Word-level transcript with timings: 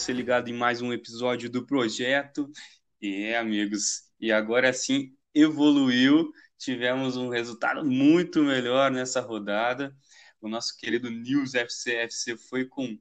você 0.00 0.14
ligado 0.14 0.48
em 0.48 0.54
mais 0.54 0.80
um 0.80 0.94
episódio 0.94 1.50
do 1.50 1.66
projeto. 1.66 2.50
E 3.02 3.24
é, 3.24 3.36
amigos, 3.36 4.04
e 4.18 4.32
agora 4.32 4.72
sim 4.72 5.14
evoluiu, 5.34 6.32
tivemos 6.56 7.18
um 7.18 7.28
resultado 7.28 7.84
muito 7.84 8.42
melhor 8.42 8.90
nessa 8.90 9.20
rodada. 9.20 9.94
O 10.40 10.48
nosso 10.48 10.74
querido 10.78 11.10
News 11.10 11.54
FC 11.54 11.96
FC 11.96 12.34
foi 12.38 12.64
com 12.64 12.98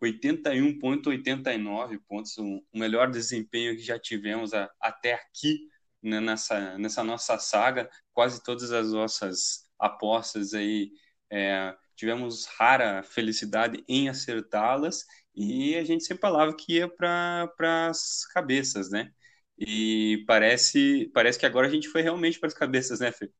81,89 0.00 1.98
pontos, 2.06 2.38
o 2.38 2.62
melhor 2.72 3.10
desempenho 3.10 3.74
que 3.74 3.82
já 3.82 3.98
tivemos 3.98 4.54
a, 4.54 4.70
até 4.80 5.14
aqui 5.14 5.58
né, 6.00 6.20
nessa, 6.20 6.78
nessa 6.78 7.02
nossa 7.02 7.40
saga. 7.40 7.90
Quase 8.12 8.40
todas 8.40 8.70
as 8.70 8.92
nossas 8.92 9.68
apostas 9.76 10.54
aí 10.54 10.92
é, 11.28 11.74
tivemos 11.96 12.46
rara 12.46 13.02
felicidade 13.02 13.82
em 13.88 14.08
acertá-las 14.08 15.04
e 15.34 15.76
a 15.76 15.84
gente 15.84 16.04
sempre 16.04 16.20
falava 16.22 16.54
que 16.56 16.74
ia 16.74 16.88
para 16.88 17.50
as 17.90 18.26
cabeças, 18.34 18.90
né? 18.90 19.10
E 19.58 20.24
parece, 20.26 21.10
parece 21.14 21.38
que 21.38 21.46
agora 21.46 21.66
a 21.66 21.70
gente 21.70 21.88
foi 21.88 22.02
realmente 22.02 22.38
para 22.40 22.48
as 22.48 22.54
cabeças, 22.54 23.00
né, 23.00 23.12
Fê? 23.12 23.30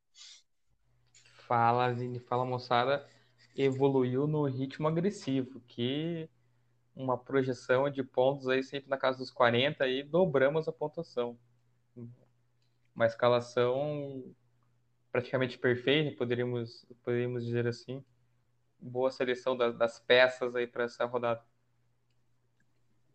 Fala, 1.46 1.92
Vini, 1.92 2.20
fala 2.20 2.44
moçada. 2.44 3.06
Evoluiu 3.56 4.26
no 4.26 4.44
ritmo 4.44 4.86
agressivo, 4.88 5.60
que 5.66 6.28
uma 6.96 7.18
projeção 7.18 7.90
de 7.90 8.02
pontos 8.04 8.48
aí 8.48 8.62
sempre 8.62 8.90
na 8.90 8.98
casa 8.98 9.18
dos 9.18 9.30
40 9.30 9.86
e 9.88 10.02
dobramos 10.04 10.68
a 10.68 10.72
pontuação. 10.72 11.38
Uma 12.94 13.06
escalação 13.06 14.34
praticamente 15.12 15.58
perfeita, 15.58 16.16
poderíamos, 16.16 16.86
poderíamos 17.04 17.44
dizer 17.44 17.66
assim 17.66 18.04
boa 18.80 19.10
seleção 19.10 19.56
das, 19.56 19.76
das 19.78 20.00
peças 20.00 20.56
aí 20.56 20.66
para 20.66 20.84
essa 20.84 21.04
rodada. 21.06 21.42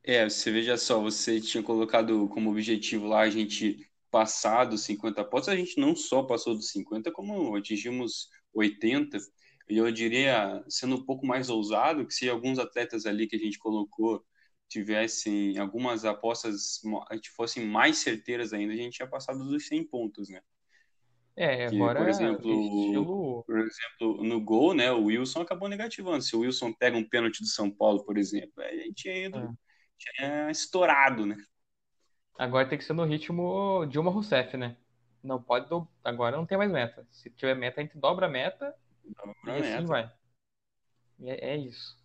É, 0.08 0.30
você 0.30 0.52
veja 0.52 0.78
só, 0.78 1.02
você 1.02 1.42
tinha 1.42 1.64
colocado 1.64 2.30
como 2.30 2.52
objetivo 2.52 3.08
lá 3.08 3.22
a 3.22 3.30
gente 3.30 3.80
passar 4.12 4.66
dos 4.66 4.84
50 4.84 5.26
pontos, 5.26 5.50
a 5.50 5.56
gente 5.56 5.80
não 5.80 5.96
só 5.96 6.22
passou 6.22 6.54
dos 6.54 6.70
50, 6.70 7.12
como 7.12 7.56
atingimos 7.56 8.30
80. 8.54 9.18
E 9.68 9.78
eu 9.78 9.92
diria, 9.92 10.64
sendo 10.70 10.96
um 10.98 11.04
pouco 11.04 11.26
mais 11.26 11.50
ousado, 11.50 12.06
que 12.06 12.14
se 12.14 12.30
alguns 12.30 12.60
atletas 12.60 13.08
ali 13.08 13.28
que 13.28 13.36
a 13.36 13.40
gente 13.40 13.58
colocou 13.58 14.24
tivessem 14.70 15.58
algumas 15.58 16.06
apostas 16.06 16.82
fossem 17.36 17.66
mais 17.66 17.98
certeiras 17.98 18.54
ainda, 18.54 18.74
a 18.74 18.78
gente 18.78 18.98
tinha 18.98 19.08
passado 19.08 19.44
dos 19.44 19.68
100 19.68 19.86
pontos, 19.86 20.30
né? 20.30 20.40
É, 21.36 21.68
que, 21.68 21.76
agora 21.76 22.00
por 22.00 22.08
exemplo, 22.08 22.52
estilo... 22.52 23.44
por 23.44 23.60
exemplo, 23.60 24.24
no 24.24 24.40
gol, 24.40 24.74
né, 24.74 24.92
o 24.92 25.06
Wilson 25.06 25.42
acabou 25.42 25.68
negativando. 25.68 26.22
Se 26.22 26.36
o 26.36 26.40
Wilson 26.40 26.72
pega 26.72 26.96
um 26.96 27.08
pênalti 27.08 27.42
do 27.42 27.48
São 27.48 27.70
Paulo, 27.70 28.06
por 28.06 28.18
exemplo, 28.18 28.54
a 28.64 28.72
gente 28.72 28.94
tinha, 28.94 29.26
ido, 29.26 29.40
é. 29.40 29.50
Tinha 29.98 30.50
estourado, 30.52 31.26
né? 31.26 31.38
Agora 32.38 32.68
tem 32.68 32.78
que 32.78 32.84
ser 32.84 32.94
no 32.94 33.06
ritmo 33.06 33.86
Dilma 33.86 34.12
Rousseff, 34.12 34.58
né? 34.58 34.78
Não 35.24 35.42
pode 35.42 35.70
do... 35.70 35.88
agora 36.04 36.38
não 36.38 36.46
tem 36.46 36.58
mais 36.58 36.72
meta. 36.72 37.08
Se 37.12 37.30
tiver 37.30 37.56
meta, 37.56 37.80
a 37.80 37.84
gente 37.84 37.98
dobra 37.98 38.28
a 38.28 38.30
meta 38.30 38.76
dobra 39.04 39.36
e 39.46 39.62
assim 39.62 39.72
meta. 39.72 39.86
vai. 39.86 40.12
É, 41.24 41.54
é, 41.54 41.58
isso. 41.58 41.98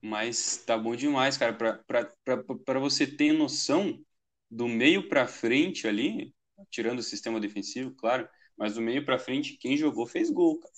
Mas 0.00 0.58
tá 0.64 0.78
bom 0.78 0.96
demais, 0.96 1.36
cara, 1.36 1.52
para 1.52 2.78
você 2.78 3.06
ter 3.06 3.32
noção 3.32 4.02
do 4.50 4.66
meio 4.66 5.08
para 5.08 5.26
frente 5.26 5.86
ali, 5.86 6.34
tirando 6.70 7.00
o 7.00 7.02
sistema 7.02 7.38
defensivo, 7.38 7.94
claro, 7.94 8.28
mas 8.56 8.74
do 8.74 8.80
meio 8.80 9.04
para 9.04 9.18
frente, 9.18 9.56
quem 9.58 9.76
jogou 9.76 10.06
fez 10.06 10.30
gol, 10.30 10.58
cara. 10.58 10.72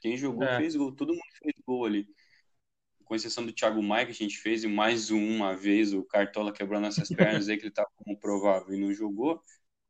Quem 0.00 0.16
jogou 0.16 0.44
é. 0.44 0.56
fez 0.56 0.74
gol, 0.74 0.92
todo 0.92 1.12
mundo 1.12 1.22
fez 1.38 1.54
gol 1.64 1.84
ali. 1.84 2.08
Com 3.04 3.14
exceção 3.14 3.44
do 3.44 3.52
Thiago 3.52 3.82
Maia, 3.82 4.06
que 4.06 4.12
a 4.12 4.14
gente 4.14 4.38
fez, 4.38 4.64
e 4.64 4.68
mais 4.68 5.10
uma 5.10 5.54
vez 5.54 5.92
o 5.92 6.02
Cartola 6.04 6.52
quebrou 6.52 6.80
nossas 6.80 7.08
pernas 7.14 7.48
aí, 7.48 7.56
que 7.56 7.64
ele 7.64 7.70
tá 7.70 7.86
como 7.96 8.18
provável 8.18 8.74
e 8.74 8.80
não 8.80 8.92
jogou. 8.92 9.42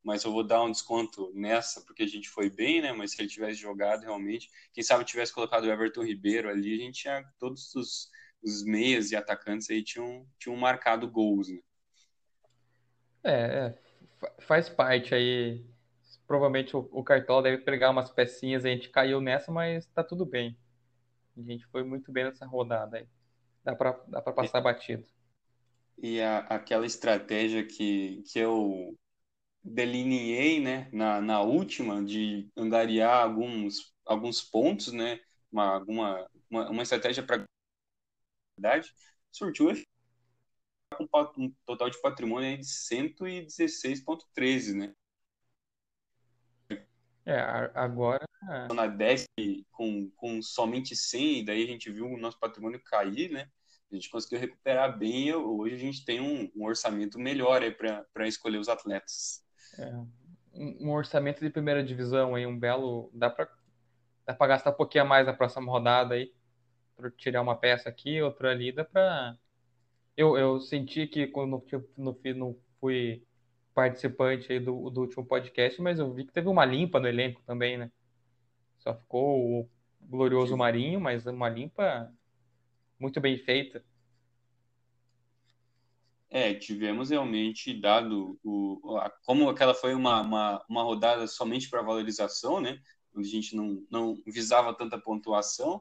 Mas 0.02 0.22
eu 0.25 0.32
vou 0.32 0.44
dar 0.44 0.62
um 0.62 0.70
desconto 0.70 1.32
nessa, 1.34 1.80
porque 1.82 2.02
a 2.02 2.06
gente 2.06 2.28
foi 2.28 2.50
bem, 2.50 2.82
né? 2.82 2.92
Mas 2.92 3.12
se 3.12 3.22
ele 3.22 3.28
tivesse 3.28 3.58
jogado 3.58 4.02
realmente, 4.02 4.50
quem 4.72 4.84
sabe 4.84 5.04
tivesse 5.04 5.32
colocado 5.32 5.64
o 5.64 5.70
Everton 5.70 6.02
Ribeiro 6.04 6.48
ali, 6.50 6.75
a 6.75 6.78
gente 6.78 7.00
tinha 7.00 7.25
todos 7.38 7.75
os, 7.75 8.10
os 8.42 8.62
meias 8.64 9.10
e 9.10 9.16
atacantes 9.16 9.70
aí 9.70 9.82
tinham, 9.82 10.26
tinham 10.38 10.56
marcado 10.56 11.10
gols, 11.10 11.48
né? 11.48 11.58
É, 13.25 13.32
é 13.32 13.84
faz 14.41 14.69
parte 14.69 15.14
aí. 15.14 15.64
Provavelmente 16.26 16.76
o, 16.76 16.88
o 16.92 17.04
Cartola 17.04 17.42
deve 17.42 17.58
pegar 17.58 17.91
umas 17.91 18.10
pecinhas, 18.10 18.64
a 18.64 18.69
gente 18.69 18.88
caiu 18.88 19.20
nessa, 19.20 19.52
mas 19.52 19.86
tá 19.86 20.02
tudo 20.02 20.25
bem. 20.25 20.56
A 21.36 21.42
gente 21.42 21.66
foi 21.66 21.82
muito 21.82 22.12
bem 22.12 22.24
nessa 22.24 22.46
rodada 22.46 22.98
aí. 22.98 23.08
Dá 23.64 23.74
pra, 23.74 23.92
dá 24.08 24.22
pra 24.22 24.32
passar 24.32 24.60
batido. 24.60 25.04
E 25.98 26.20
a, 26.20 26.38
aquela 26.40 26.86
estratégia 26.86 27.66
que, 27.66 28.22
que 28.22 28.38
eu 28.38 28.96
delineei, 29.62 30.60
né, 30.60 30.88
na, 30.92 31.20
na 31.20 31.40
última, 31.40 32.04
de 32.04 32.48
angariar 32.56 33.22
alguns, 33.22 33.94
alguns 34.04 34.42
pontos, 34.42 34.92
né, 34.92 35.20
uma, 35.50 35.76
alguma, 35.76 36.30
uma, 36.50 36.70
uma 36.70 36.82
estratégia 36.82 37.24
para 37.24 37.44
verdade, 38.58 38.92
surtiu 39.32 39.70
um 41.36 41.52
total 41.66 41.90
de 41.90 42.00
patrimônio 42.00 42.58
de 42.58 42.66
116,13, 42.66 44.74
né? 44.74 44.94
É, 47.26 47.38
agora. 47.74 48.24
Na 48.74 48.86
10 48.86 49.24
com, 49.70 50.10
com 50.16 50.42
somente 50.42 50.94
100, 50.94 51.40
e 51.40 51.44
daí 51.44 51.64
a 51.64 51.66
gente 51.66 51.90
viu 51.90 52.06
o 52.06 52.18
nosso 52.18 52.38
patrimônio 52.38 52.80
cair, 52.84 53.30
né? 53.30 53.48
A 53.90 53.94
gente 53.94 54.10
conseguiu 54.10 54.38
recuperar 54.38 54.98
bem. 54.98 55.32
Hoje 55.34 55.74
a 55.74 55.78
gente 55.78 56.04
tem 56.04 56.20
um, 56.20 56.50
um 56.54 56.64
orçamento 56.64 57.18
melhor 57.18 57.62
para 58.12 58.28
escolher 58.28 58.58
os 58.58 58.68
atletas. 58.68 59.42
É, 59.78 59.92
um 60.52 60.90
orçamento 60.90 61.40
de 61.40 61.50
primeira 61.50 61.82
divisão 61.82 62.34
aí, 62.34 62.46
um 62.46 62.58
belo. 62.58 63.10
Dá 63.14 63.30
para 63.30 63.48
dá 64.26 64.34
gastar 64.46 64.70
um 64.70 64.74
pouquinho 64.74 65.04
a 65.04 65.06
mais 65.06 65.26
na 65.26 65.32
próxima 65.32 65.70
rodada 65.70 66.14
aí. 66.14 66.32
Tirar 67.16 67.42
uma 67.42 67.56
peça 67.56 67.88
aqui, 67.88 68.20
outra 68.20 68.50
ali, 68.50 68.72
dá 68.72 68.84
para 68.84 69.36
eu, 70.16 70.36
eu 70.36 70.60
senti 70.60 71.06
que 71.06 71.26
quando 71.26 71.64
no, 71.96 72.20
no, 72.36 72.60
fui 72.80 73.22
participante 73.74 74.52
aí 74.52 74.60
do, 74.60 74.88
do 74.88 75.02
último 75.02 75.26
podcast, 75.26 75.82
mas 75.82 75.98
eu 75.98 76.12
vi 76.12 76.24
que 76.24 76.32
teve 76.32 76.48
uma 76.48 76.64
limpa 76.64 77.00
no 77.00 77.08
elenco 77.08 77.42
também, 77.44 77.76
né? 77.76 77.90
Só 78.78 78.94
ficou 78.94 79.60
o 79.60 79.70
glorioso 80.00 80.56
Marinho, 80.56 81.00
mas 81.00 81.26
uma 81.26 81.48
limpa 81.48 82.12
muito 82.98 83.20
bem 83.20 83.36
feita. 83.36 83.84
É, 86.30 86.52
tivemos 86.54 87.10
realmente 87.10 87.72
dado 87.80 88.38
o, 88.42 88.96
a, 88.98 89.10
como 89.24 89.48
aquela 89.48 89.74
foi 89.74 89.94
uma, 89.94 90.20
uma, 90.20 90.64
uma 90.68 90.82
rodada 90.82 91.26
somente 91.26 91.68
para 91.70 91.82
valorização, 91.82 92.60
né? 92.60 92.80
Onde 93.14 93.28
a 93.28 93.30
gente 93.30 93.56
não, 93.56 93.84
não 93.90 94.16
visava 94.26 94.74
tanta 94.74 94.98
pontuação. 94.98 95.80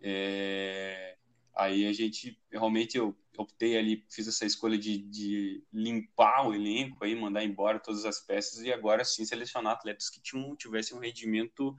É, 0.00 1.16
aí 1.54 1.86
a 1.86 1.92
gente 1.92 2.38
realmente 2.50 2.96
eu 2.96 3.16
optei 3.36 3.76
ali, 3.76 4.04
fiz 4.10 4.28
essa 4.28 4.46
escolha 4.46 4.78
de, 4.78 4.98
de 4.98 5.64
limpar 5.72 6.46
o 6.46 6.54
elenco 6.54 7.04
aí, 7.04 7.14
mandar 7.14 7.44
embora 7.44 7.80
todas 7.80 8.04
as 8.04 8.20
peças 8.20 8.60
e 8.62 8.72
agora 8.72 9.04
sim 9.04 9.24
selecionar 9.24 9.72
atletas 9.72 10.08
que 10.08 10.20
tinham, 10.20 10.54
tivessem 10.56 10.96
um 10.96 11.00
rendimento 11.00 11.76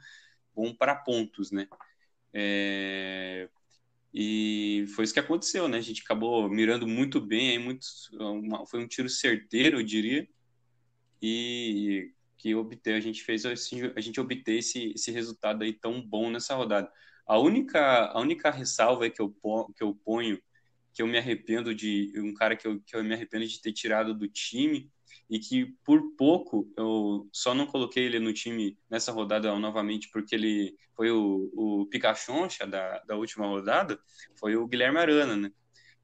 bom 0.54 0.74
para 0.74 0.96
pontos, 0.96 1.52
né? 1.52 1.68
É... 2.34 3.50
E 4.14 4.86
foi 4.96 5.04
isso 5.04 5.14
que 5.14 5.20
aconteceu, 5.20 5.68
né? 5.68 5.78
A 5.78 5.82
gente 5.82 6.02
acabou 6.02 6.50
mirando 6.50 6.88
muito 6.88 7.20
bem, 7.20 7.50
aí 7.50 7.60
muito, 7.60 7.86
uma, 8.14 8.66
foi 8.66 8.82
um 8.82 8.88
tiro 8.88 9.10
certeiro, 9.10 9.80
eu 9.80 9.84
diria, 9.84 10.26
e 11.22 12.14
que 12.38 12.56
obteve, 12.56 12.98
a 12.98 13.02
gente 13.02 13.24
fez 13.24 13.46
assim, 13.46 13.82
a 13.96 14.00
gente 14.00 14.20
obteve 14.20 14.60
esse, 14.60 14.94
esse 14.96 15.12
resultado 15.12 15.64
aí 15.64 15.74
tão 15.74 16.02
bom 16.02 16.30
nessa 16.30 16.56
rodada. 16.56 16.90
A 17.26 17.38
única, 17.40 18.08
a 18.08 18.20
única 18.20 18.52
ressalva 18.52 19.10
que 19.10 19.22
eu, 19.22 19.36
que 19.76 19.84
eu 19.84 19.96
ponho 20.04 20.40
que 20.94 21.02
eu 21.02 21.08
me 21.08 21.18
arrependo 21.18 21.76
de 21.76 22.14
um 22.18 22.34
cara 22.34 22.56
que 22.56 22.66
eu, 22.66 22.80
que 22.80 22.96
eu 22.96 23.04
me 23.04 23.14
arrependo 23.14 23.46
de 23.46 23.62
ter 23.62 23.74
tirado 23.74 24.14
do 24.14 24.30
time 24.30 24.90
e 25.30 25.40
que 25.40 25.66
por 25.84 26.16
pouco 26.16 26.72
eu 26.78 27.28
só 27.34 27.54
não 27.54 27.68
coloquei 27.68 28.06
ele 28.06 28.18
no 28.18 28.32
time 28.32 28.78
nessa 28.90 29.12
rodada 29.12 29.54
novamente 29.60 30.10
porque 30.10 30.36
ele 30.36 30.74
foi 30.96 31.12
o, 31.12 31.52
o 31.54 31.86
Picachoncha 31.88 32.66
da, 32.66 33.00
da 33.00 33.16
última 33.18 33.46
rodada, 33.46 34.00
foi 34.40 34.56
o 34.56 34.66
Guilherme 34.66 35.00
Arana, 35.00 35.36
né? 35.36 35.52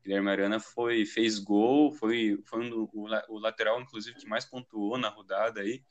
Guilherme 0.04 0.30
Arana 0.30 0.60
foi, 0.60 1.06
fez 1.06 1.40
gol, 1.40 1.94
foi, 1.94 2.38
foi 2.46 2.60
um, 2.60 2.90
o, 2.92 3.08
o 3.30 3.40
lateral, 3.40 3.80
inclusive, 3.80 4.18
que 4.18 4.28
mais 4.28 4.46
pontuou 4.46 4.98
na 4.98 5.10
rodada 5.10 5.62
aí. 5.62 5.84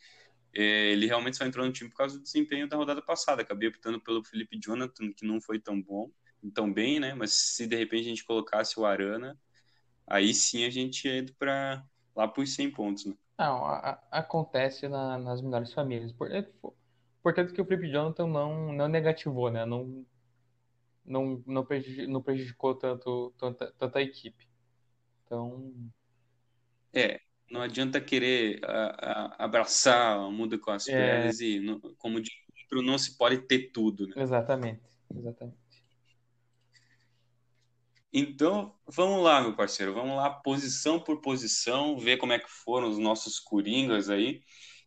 É, 0.55 0.93
ele 0.93 1.06
realmente 1.06 1.37
só 1.37 1.44
entrou 1.44 1.64
no 1.64 1.73
time 1.73 1.91
por 1.91 1.97
causa 1.97 2.17
do 2.19 2.23
desempenho 2.23 2.69
da 2.69 2.76
rodada 2.76 3.02
passada. 3.02 3.43
Acabei 3.43 3.69
optando 3.69 4.00
pelo 4.00 4.25
Felipe 4.25 4.58
Jonathan, 4.58 5.12
que 5.12 5.25
não 5.25 5.41
foi 5.41 5.58
tão 5.58 5.81
bom 5.81 6.11
tão 6.49 6.73
bem, 6.73 7.00
né? 7.00 7.12
Mas 7.12 7.32
se 7.32 7.67
de 7.67 7.76
repente 7.76 8.06
a 8.06 8.08
gente 8.08 8.25
colocasse 8.25 8.79
o 8.79 8.87
Arana, 8.87 9.38
aí 10.06 10.32
sim 10.32 10.64
a 10.64 10.70
gente 10.70 11.06
ia 11.06 11.19
ido 11.19 11.35
para 11.35 11.85
lá 12.14 12.26
para 12.26 12.43
os 12.43 12.55
100 12.55 12.70
pontos, 12.70 13.05
né? 13.05 13.14
Não, 13.38 13.64
a, 13.64 14.00
a, 14.11 14.19
acontece 14.20 14.88
na, 14.88 15.19
nas 15.19 15.43
melhores 15.43 15.73
famílias. 15.73 16.12
Por, 16.12 16.31
é, 16.31 16.49
portanto 17.23 17.53
que 17.53 17.61
o 17.61 17.64
Felipe 17.64 17.91
Jonathan 17.91 18.26
não, 18.26 18.73
não 18.73 18.88
negativou, 18.88 19.50
né? 19.50 19.67
Não, 19.67 20.06
não, 21.05 21.43
não, 21.46 21.64
prejudicou, 21.64 22.08
não 22.08 22.23
prejudicou 22.23 22.75
tanto, 22.75 23.35
tanta, 23.38 23.73
tanta 23.73 23.99
a 23.99 24.03
equipe. 24.03 24.49
Então. 25.25 25.73
É, 26.93 27.20
não 27.50 27.61
adianta 27.61 28.00
querer 28.00 28.61
a, 28.64 29.35
a, 29.38 29.44
abraçar 29.44 30.19
o 30.20 30.31
mundo 30.31 30.58
com 30.58 30.70
as 30.70 30.88
é... 30.88 30.93
pernas 30.93 31.41
e, 31.41 31.58
no, 31.58 31.81
como 31.97 32.20
de 32.20 32.31
outro, 32.62 32.82
não 32.82 32.97
se 32.97 33.17
pode 33.17 33.38
ter 33.47 33.70
tudo. 33.73 34.06
Né? 34.06 34.14
Exatamente, 34.17 34.82
exatamente. 35.14 35.58
Então, 38.12 38.75
vamos 38.87 39.23
lá, 39.23 39.41
meu 39.41 39.55
parceiro, 39.55 39.94
vamos 39.94 40.17
lá, 40.17 40.31
posição 40.31 40.99
por 40.99 41.20
posição, 41.20 41.97
ver 41.97 42.17
como 42.17 42.32
é 42.32 42.38
que 42.38 42.50
foram 42.50 42.88
os 42.88 42.99
nossos 42.99 43.38
coringas 43.38 44.11
aí. 44.11 44.43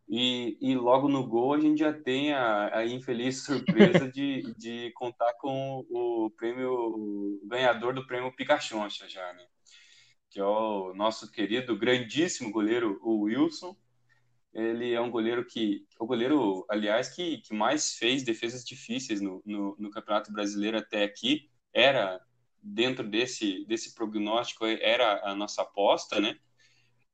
E, 0.09 0.57
e 0.61 0.75
logo 0.75 1.07
no 1.07 1.25
gol 1.25 1.53
a 1.53 1.59
gente 1.59 1.79
já 1.79 1.93
tem 1.93 2.33
a, 2.33 2.79
a 2.79 2.85
infeliz 2.85 3.43
surpresa 3.45 4.11
de, 4.11 4.53
de 4.57 4.91
contar 4.91 5.33
com 5.35 5.85
o 5.89 6.29
prêmio, 6.37 6.69
o 6.69 7.41
ganhador 7.45 7.93
do 7.93 8.05
prêmio 8.05 8.35
Pikachu 8.35 8.77
já, 9.07 9.33
né? 9.33 9.45
Que 10.33 10.39
é 10.39 10.43
o 10.43 10.95
nosso 10.95 11.31
querido, 11.31 11.77
grandíssimo 11.77 12.51
goleiro, 12.51 12.99
o 13.03 13.21
Wilson. 13.21 13.77
Ele 14.51 14.91
é 14.91 14.99
um 14.99 15.11
goleiro 15.11 15.45
que, 15.45 15.85
o 15.99 16.07
goleiro, 16.07 16.65
aliás, 16.67 17.09
que, 17.09 17.37
que 17.37 17.53
mais 17.53 17.93
fez 17.93 18.23
defesas 18.23 18.65
difíceis 18.65 19.21
no, 19.21 19.43
no, 19.45 19.75
no 19.77 19.91
Campeonato 19.91 20.33
Brasileiro 20.33 20.75
até 20.75 21.03
aqui. 21.03 21.51
Era 21.71 22.19
dentro 22.59 23.07
desse, 23.07 23.63
desse 23.65 23.93
prognóstico, 23.93 24.65
era 24.65 25.21
a 25.23 25.35
nossa 25.35 25.61
aposta, 25.61 26.19
né? 26.19 26.35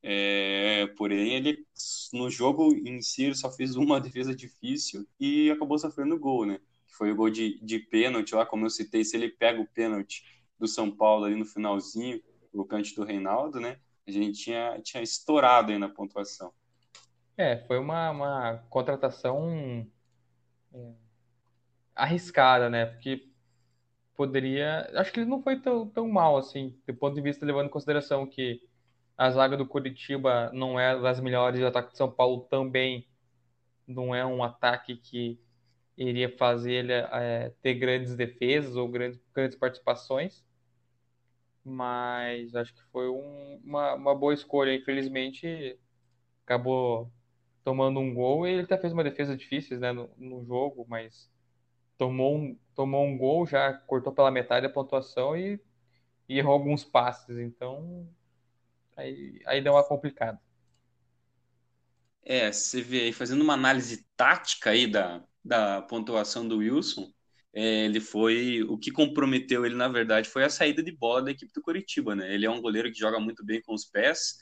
É, 0.02 0.88
porém, 0.98 1.34
ele 1.36 1.68
no 2.14 2.30
jogo 2.30 2.74
em 2.74 3.02
si 3.02 3.26
ele 3.26 3.36
só 3.36 3.52
fez 3.52 3.76
uma 3.76 4.00
defesa 4.00 4.34
difícil 4.34 5.06
e 5.20 5.52
acabou 5.52 5.78
sofrendo 5.78 6.18
gol, 6.18 6.46
né? 6.46 6.62
Foi 6.88 7.12
o 7.12 7.16
gol 7.18 7.30
de, 7.30 7.60
de 7.62 7.80
pênalti 7.80 8.34
lá, 8.34 8.46
como 8.46 8.66
eu 8.66 8.70
citei, 8.70 9.04
se 9.04 9.18
ele 9.18 9.28
pega 9.28 9.60
o 9.60 9.68
pênalti 9.68 10.24
do 10.58 10.70
São 10.70 10.90
Paulo 10.90 11.26
ali 11.26 11.36
no 11.36 11.46
finalzinho, 11.46 12.22
o 12.54 12.66
cante 12.66 12.96
do 12.96 13.04
Reinaldo, 13.04 13.60
né? 13.60 13.78
A 14.08 14.12
gente 14.12 14.44
tinha, 14.44 14.80
tinha 14.82 15.04
estourado 15.04 15.72
aí 15.72 15.78
na 15.78 15.90
pontuação. 15.90 16.52
É, 17.38 17.58
foi 17.68 17.78
uma, 17.78 18.10
uma 18.10 18.58
contratação 18.70 19.88
é, 20.74 20.94
arriscada, 21.96 22.70
né? 22.70 22.86
Porque 22.86 23.30
poderia. 24.16 24.90
Acho 24.96 25.14
que 25.14 25.22
ele 25.22 25.30
não 25.30 25.42
foi 25.42 25.60
tão, 25.60 25.88
tão 25.88 26.08
mal 26.08 26.38
assim, 26.38 26.78
do 26.86 26.94
ponto 26.94 27.16
de 27.16 27.22
vista 27.22 27.46
levando 27.46 27.68
em 27.68 27.72
consideração 27.72 28.26
que 28.26 28.62
a 29.18 29.30
zaga 29.32 29.56
do 29.56 29.66
Curitiba 29.66 30.50
não 30.54 30.80
é 30.80 31.00
das 31.00 31.20
melhores, 31.20 31.62
o 31.62 31.68
ataque 31.68 31.92
de 31.92 31.98
São 31.98 32.12
Paulo 32.12 32.48
também 32.50 33.08
não 33.88 34.14
é 34.14 34.26
um 34.26 34.44
ataque 34.44 34.96
que 34.96 35.40
iria 35.98 36.36
fazer 36.38 36.72
ele 36.72 36.94
é, 36.94 37.54
ter 37.62 37.74
grandes 37.76 38.16
defesas 38.16 38.76
ou 38.76 38.88
grandes, 38.88 39.20
grandes 39.34 39.58
participações. 39.58 40.46
Mas 41.70 42.56
acho 42.56 42.74
que 42.74 42.82
foi 42.92 43.10
um, 43.10 43.62
uma, 43.64 43.96
uma 43.96 44.16
boa 44.16 44.34
escolha. 44.34 44.74
Infelizmente, 44.76 45.80
acabou 46.46 47.12
tomando 47.64 48.00
um 48.00 48.14
gol 48.14 48.48
e 48.48 48.52
ele 48.54 48.64
até 48.64 48.78
fez 48.78 48.94
uma 48.94 49.04
defesa 49.04 49.38
difícil 49.38 49.80
né, 49.80 49.92
no, 49.94 50.10
no 50.18 50.46
jogo, 50.46 50.86
mas 50.90 51.30
tomou 51.98 52.38
um, 52.38 52.58
tomou 52.76 53.06
um 53.06 53.18
gol, 53.18 53.48
já 53.48 53.74
cortou 53.74 54.14
pela 54.14 54.32
metade 54.32 54.66
a 54.68 54.70
pontuação 54.70 55.38
e, 55.38 55.60
e 56.30 56.40
errou 56.40 56.54
alguns 56.54 56.84
passes. 56.86 57.38
Então, 57.40 58.08
Aí, 58.98 59.42
aí 59.48 59.62
deu 59.62 59.74
uma 59.74 59.84
complicada. 59.88 60.40
É, 62.24 62.52
você 62.52 62.82
vê 62.82 63.02
aí, 63.06 63.14
fazendo 63.14 63.42
uma 63.44 63.54
análise 63.54 64.06
tática 64.16 64.70
aí 64.72 64.88
da, 64.88 65.24
da 65.44 65.82
pontuação 65.84 66.48
do 66.48 66.58
Wilson, 66.58 67.12
ele 67.54 68.00
foi. 68.00 68.64
O 68.64 68.78
que 68.78 68.92
comprometeu 68.92 69.66
ele, 69.66 69.76
na 69.76 69.88
verdade, 69.88 70.30
foi 70.30 70.44
a 70.44 70.50
saída 70.50 70.84
de 70.84 70.92
bola 70.92 71.24
da 71.24 71.32
equipe 71.32 71.52
do 71.54 71.62
Curitiba, 71.62 72.16
né? 72.16 72.34
Ele 72.34 72.46
é 72.46 72.50
um 72.50 72.62
goleiro 72.62 72.92
que 72.92 73.00
joga 73.00 73.20
muito 73.20 73.44
bem 73.46 73.62
com 73.62 73.74
os 73.74 73.86
pés, 73.86 74.38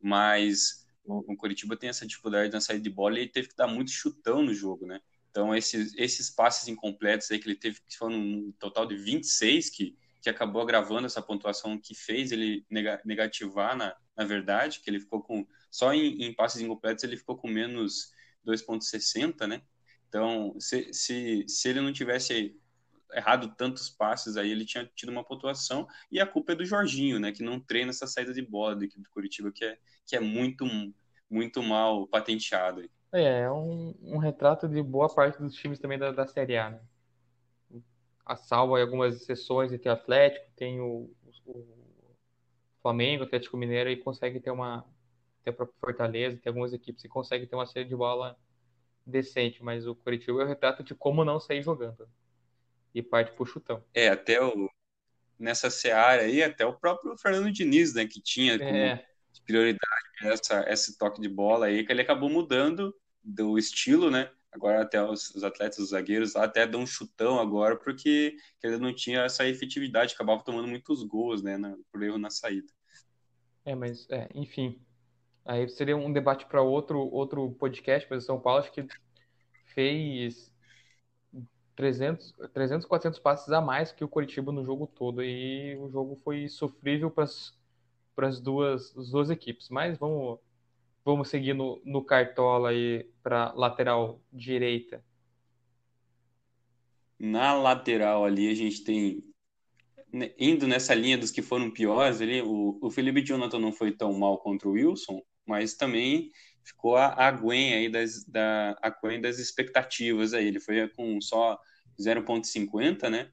mas 0.00 0.86
o, 1.04 1.32
o 1.32 1.36
Curitiba 1.36 1.76
tem 1.76 1.90
essa 1.90 2.06
dificuldade 2.06 2.52
na 2.52 2.60
saída 2.60 2.82
de 2.82 2.90
bola 2.90 3.18
e 3.18 3.22
ele 3.22 3.30
teve 3.30 3.48
que 3.48 3.56
dar 3.56 3.68
muito 3.68 3.90
chutão 3.90 4.42
no 4.42 4.54
jogo, 4.54 4.86
né? 4.86 5.00
Então, 5.30 5.54
esses, 5.54 5.94
esses 5.96 6.30
passes 6.30 6.66
incompletos 6.68 7.30
aí 7.30 7.38
que 7.38 7.46
ele 7.48 7.56
teve, 7.56 7.78
que 7.88 7.96
foram 7.96 8.16
um 8.16 8.52
total 8.58 8.86
de 8.86 8.96
26, 8.96 9.70
que 9.70 9.96
que 10.20 10.28
acabou 10.28 10.60
agravando 10.60 11.06
essa 11.06 11.22
pontuação 11.22 11.78
que 11.78 11.94
fez 11.94 12.30
ele 12.30 12.64
negativar 13.04 13.76
na, 13.76 13.96
na 14.16 14.24
verdade, 14.24 14.80
que 14.80 14.90
ele 14.90 15.00
ficou 15.00 15.22
com 15.22 15.46
só 15.70 15.94
em, 15.94 16.22
em 16.22 16.34
passes 16.34 16.60
incompletos 16.60 17.04
ele 17.04 17.16
ficou 17.16 17.36
com 17.36 17.48
menos 17.48 18.12
2.60, 18.46 19.46
né? 19.46 19.62
Então, 20.10 20.56
se, 20.58 20.92
se, 20.92 21.44
se 21.48 21.68
ele 21.68 21.80
não 21.80 21.92
tivesse 21.92 22.58
errado 23.12 23.54
tantos 23.56 23.88
passes 23.88 24.36
aí, 24.36 24.50
ele 24.50 24.64
tinha 24.64 24.84
tido 24.94 25.10
uma 25.10 25.22
pontuação 25.22 25.86
e 26.10 26.20
a 26.20 26.26
culpa 26.26 26.52
é 26.52 26.56
do 26.56 26.64
Jorginho, 26.64 27.20
né, 27.20 27.30
que 27.30 27.44
não 27.44 27.60
treina 27.60 27.90
essa 27.90 28.08
saída 28.08 28.34
de 28.34 28.42
bola 28.42 28.74
da 28.74 28.84
equipe 28.84 29.02
do 29.02 29.10
Curitiba, 29.10 29.52
que 29.52 29.64
é, 29.64 29.78
que 30.04 30.16
é 30.16 30.20
muito 30.20 30.64
muito 31.28 31.62
mal 31.62 32.08
patenteado. 32.08 32.82
É, 33.12 33.42
é 33.42 33.50
um, 33.50 33.94
um 34.02 34.18
retrato 34.18 34.68
de 34.68 34.82
boa 34.82 35.08
parte 35.08 35.40
dos 35.40 35.54
times 35.54 35.78
também 35.78 35.96
da, 35.96 36.10
da 36.10 36.26
Série 36.26 36.56
A, 36.56 36.70
né? 36.70 36.80
a 38.26 38.34
salvo 38.34 38.76
algumas 38.76 39.14
exceções 39.14 39.72
entre 39.72 39.88
Atlético, 39.88 40.46
tem 40.56 40.80
o, 40.80 41.08
o 41.46 41.66
Flamengo, 42.82 43.24
Atlético 43.24 43.56
Mineiro 43.56 43.90
e 43.90 43.96
consegue 43.96 44.40
ter 44.40 44.50
uma 44.50 44.84
tem 45.44 45.52
a 45.52 45.56
própria 45.56 45.78
Fortaleza, 45.80 46.36
tem 46.36 46.50
algumas 46.50 46.72
equipes 46.72 47.00
que 47.00 47.08
conseguem 47.08 47.46
ter 47.46 47.54
uma 47.54 47.66
série 47.66 47.88
de 47.88 47.96
bola 47.96 48.36
decente, 49.10 49.62
mas 49.62 49.86
o 49.86 49.94
Curitiba 49.94 50.40
é 50.40 50.44
o 50.44 50.48
retrato 50.48 50.82
de 50.82 50.94
como 50.94 51.24
não 51.24 51.38
sair 51.38 51.62
jogando 51.62 52.08
e 52.94 53.02
parte 53.02 53.32
pro 53.32 53.44
chutão. 53.46 53.84
É, 53.94 54.08
até 54.08 54.42
o 54.42 54.70
nessa 55.38 55.70
seara 55.70 56.22
aí, 56.22 56.42
até 56.42 56.66
o 56.66 56.74
próprio 56.74 57.16
Fernando 57.16 57.50
Diniz, 57.50 57.94
né, 57.94 58.06
que 58.06 58.20
tinha 58.20 58.58
como 58.58 58.70
é. 58.70 59.06
prioridade 59.46 60.04
essa, 60.22 60.70
esse 60.70 60.98
toque 60.98 61.18
de 61.18 61.30
bola 61.30 61.64
aí, 61.64 61.82
que 61.82 61.90
ele 61.90 62.02
acabou 62.02 62.28
mudando 62.28 62.94
do 63.24 63.56
estilo, 63.58 64.10
né, 64.10 64.30
Agora 64.52 64.82
até 64.82 65.02
os, 65.02 65.32
os, 65.34 65.44
atletas, 65.44 65.78
os 65.78 65.90
zagueiros 65.90 66.34
até 66.34 66.66
dão 66.66 66.80
um 66.80 66.86
chutão 66.86 67.38
agora 67.38 67.76
porque 67.76 68.36
ele 68.62 68.78
não 68.78 68.92
tinha 68.92 69.20
essa 69.20 69.46
efetividade, 69.46 70.14
acabava 70.14 70.42
tomando 70.42 70.66
muitos 70.66 71.04
gols, 71.04 71.40
né, 71.40 71.56
na, 71.56 71.76
por 71.92 72.02
erro 72.02 72.18
na 72.18 72.30
saída. 72.30 72.72
É, 73.64 73.74
mas, 73.76 74.08
é, 74.10 74.28
enfim, 74.34 74.82
aí 75.44 75.68
seria 75.68 75.96
um 75.96 76.12
debate 76.12 76.46
para 76.46 76.62
outro, 76.62 76.98
outro 76.98 77.52
podcast, 77.52 78.08
mas 78.10 78.24
o 78.24 78.26
São 78.26 78.40
Paulo 78.40 78.60
acho 78.60 78.72
que 78.72 78.84
fez 79.74 80.52
300, 81.76 82.34
300, 82.52 82.86
400 82.86 83.18
passes 83.18 83.52
a 83.52 83.60
mais 83.60 83.92
que 83.92 84.04
o 84.04 84.08
Coritiba 84.08 84.52
no 84.52 84.64
jogo 84.64 84.86
todo 84.86 85.22
e 85.22 85.76
o 85.76 85.88
jogo 85.90 86.16
foi 86.22 86.48
sofrível 86.48 87.10
para 87.10 87.24
as 88.28 88.40
duas, 88.40 88.92
duas 88.92 89.30
equipes. 89.30 89.68
Mas 89.68 89.98
vamos 89.98 90.38
Vamos 91.04 91.28
seguir 91.28 91.54
no, 91.54 91.80
no 91.84 92.04
Cartola 92.04 92.70
aí 92.70 93.08
para 93.22 93.52
lateral 93.54 94.20
direita. 94.32 95.02
Na 97.18 97.54
lateral 97.54 98.24
ali 98.24 98.50
a 98.50 98.54
gente 98.54 98.84
tem 98.84 99.24
né, 100.12 100.32
indo 100.38 100.66
nessa 100.66 100.94
linha 100.94 101.16
dos 101.16 101.30
que 101.30 101.42
foram 101.42 101.70
piores 101.70 102.20
ali, 102.20 102.42
o, 102.42 102.78
o 102.82 102.90
Felipe 102.90 103.22
Jonathan 103.22 103.58
não 103.58 103.72
foi 103.72 103.92
tão 103.92 104.12
mal 104.12 104.38
contra 104.38 104.68
o 104.68 104.72
Wilson, 104.72 105.22
mas 105.46 105.74
também 105.74 106.30
ficou 106.70 106.96
a, 106.96 107.14
a 107.26 107.30
Gwen 107.30 107.74
aí 107.74 107.88
das, 107.88 108.24
da, 108.24 108.76
a 108.80 108.90
Gwen 108.90 109.20
das 109.20 109.38
expectativas 109.38 110.32
aí, 110.32 110.46
ele 110.46 110.60
foi 110.60 110.88
com 110.88 111.20
só 111.20 111.58
0.50, 111.98 113.08
né? 113.10 113.30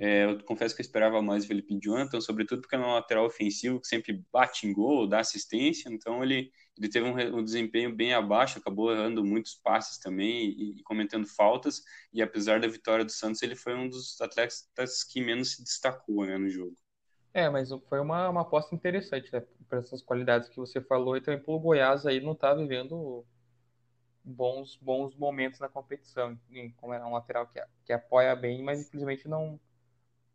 É, 0.00 0.24
eu 0.24 0.42
confesso 0.44 0.76
que 0.76 0.80
eu 0.80 0.84
esperava 0.84 1.20
mais 1.20 1.44
o 1.44 1.48
Felipe 1.48 1.76
Jonathan, 1.80 2.20
sobretudo 2.20 2.60
porque 2.60 2.76
é 2.76 2.78
um 2.78 2.94
lateral 2.94 3.26
ofensivo 3.26 3.80
que 3.80 3.88
sempre 3.88 4.24
bate 4.32 4.66
em 4.66 4.72
gol, 4.72 5.08
dá 5.08 5.18
assistência, 5.18 5.88
então 5.92 6.22
ele, 6.22 6.52
ele 6.78 6.88
teve 6.88 7.04
um, 7.04 7.38
um 7.38 7.42
desempenho 7.42 7.92
bem 7.92 8.14
abaixo, 8.14 8.58
acabou 8.58 8.92
errando 8.92 9.24
muitos 9.24 9.56
passes 9.56 9.98
também 9.98 10.50
e, 10.50 10.78
e, 10.78 10.82
cometendo 10.84 11.26
faltas, 11.26 11.82
e 12.12 12.22
apesar 12.22 12.60
da 12.60 12.68
vitória 12.68 13.04
do 13.04 13.10
Santos, 13.10 13.42
ele 13.42 13.56
foi 13.56 13.74
um 13.74 13.88
dos 13.88 14.20
atletas 14.20 15.02
que 15.02 15.20
menos 15.20 15.56
se 15.56 15.64
destacou 15.64 16.24
né, 16.24 16.38
no 16.38 16.48
jogo. 16.48 16.76
É, 17.34 17.50
mas 17.50 17.68
foi 17.88 17.98
uma, 17.98 18.28
uma 18.28 18.42
aposta 18.42 18.74
interessante, 18.74 19.32
né, 19.32 19.42
para 19.68 19.78
essas 19.78 20.02
qualidades 20.02 20.48
que 20.48 20.56
você 20.56 20.80
falou, 20.80 21.16
e 21.16 21.20
também 21.20 21.42
pelo 21.42 21.60
Goiás 21.60 22.06
aí 22.06 22.20
não 22.20 22.32
está 22.32 22.54
vivendo 22.54 23.24
bons 24.24 24.76
bons 24.76 25.14
momentos 25.14 25.60
na 25.60 25.68
competição, 25.68 26.38
como 26.76 26.92
era 26.92 27.06
um 27.06 27.12
lateral 27.12 27.46
que, 27.46 27.60
que 27.84 27.92
apoia 27.92 28.34
bem, 28.36 28.62
mas 28.62 28.80
infelizmente 28.80 29.28
não 29.28 29.58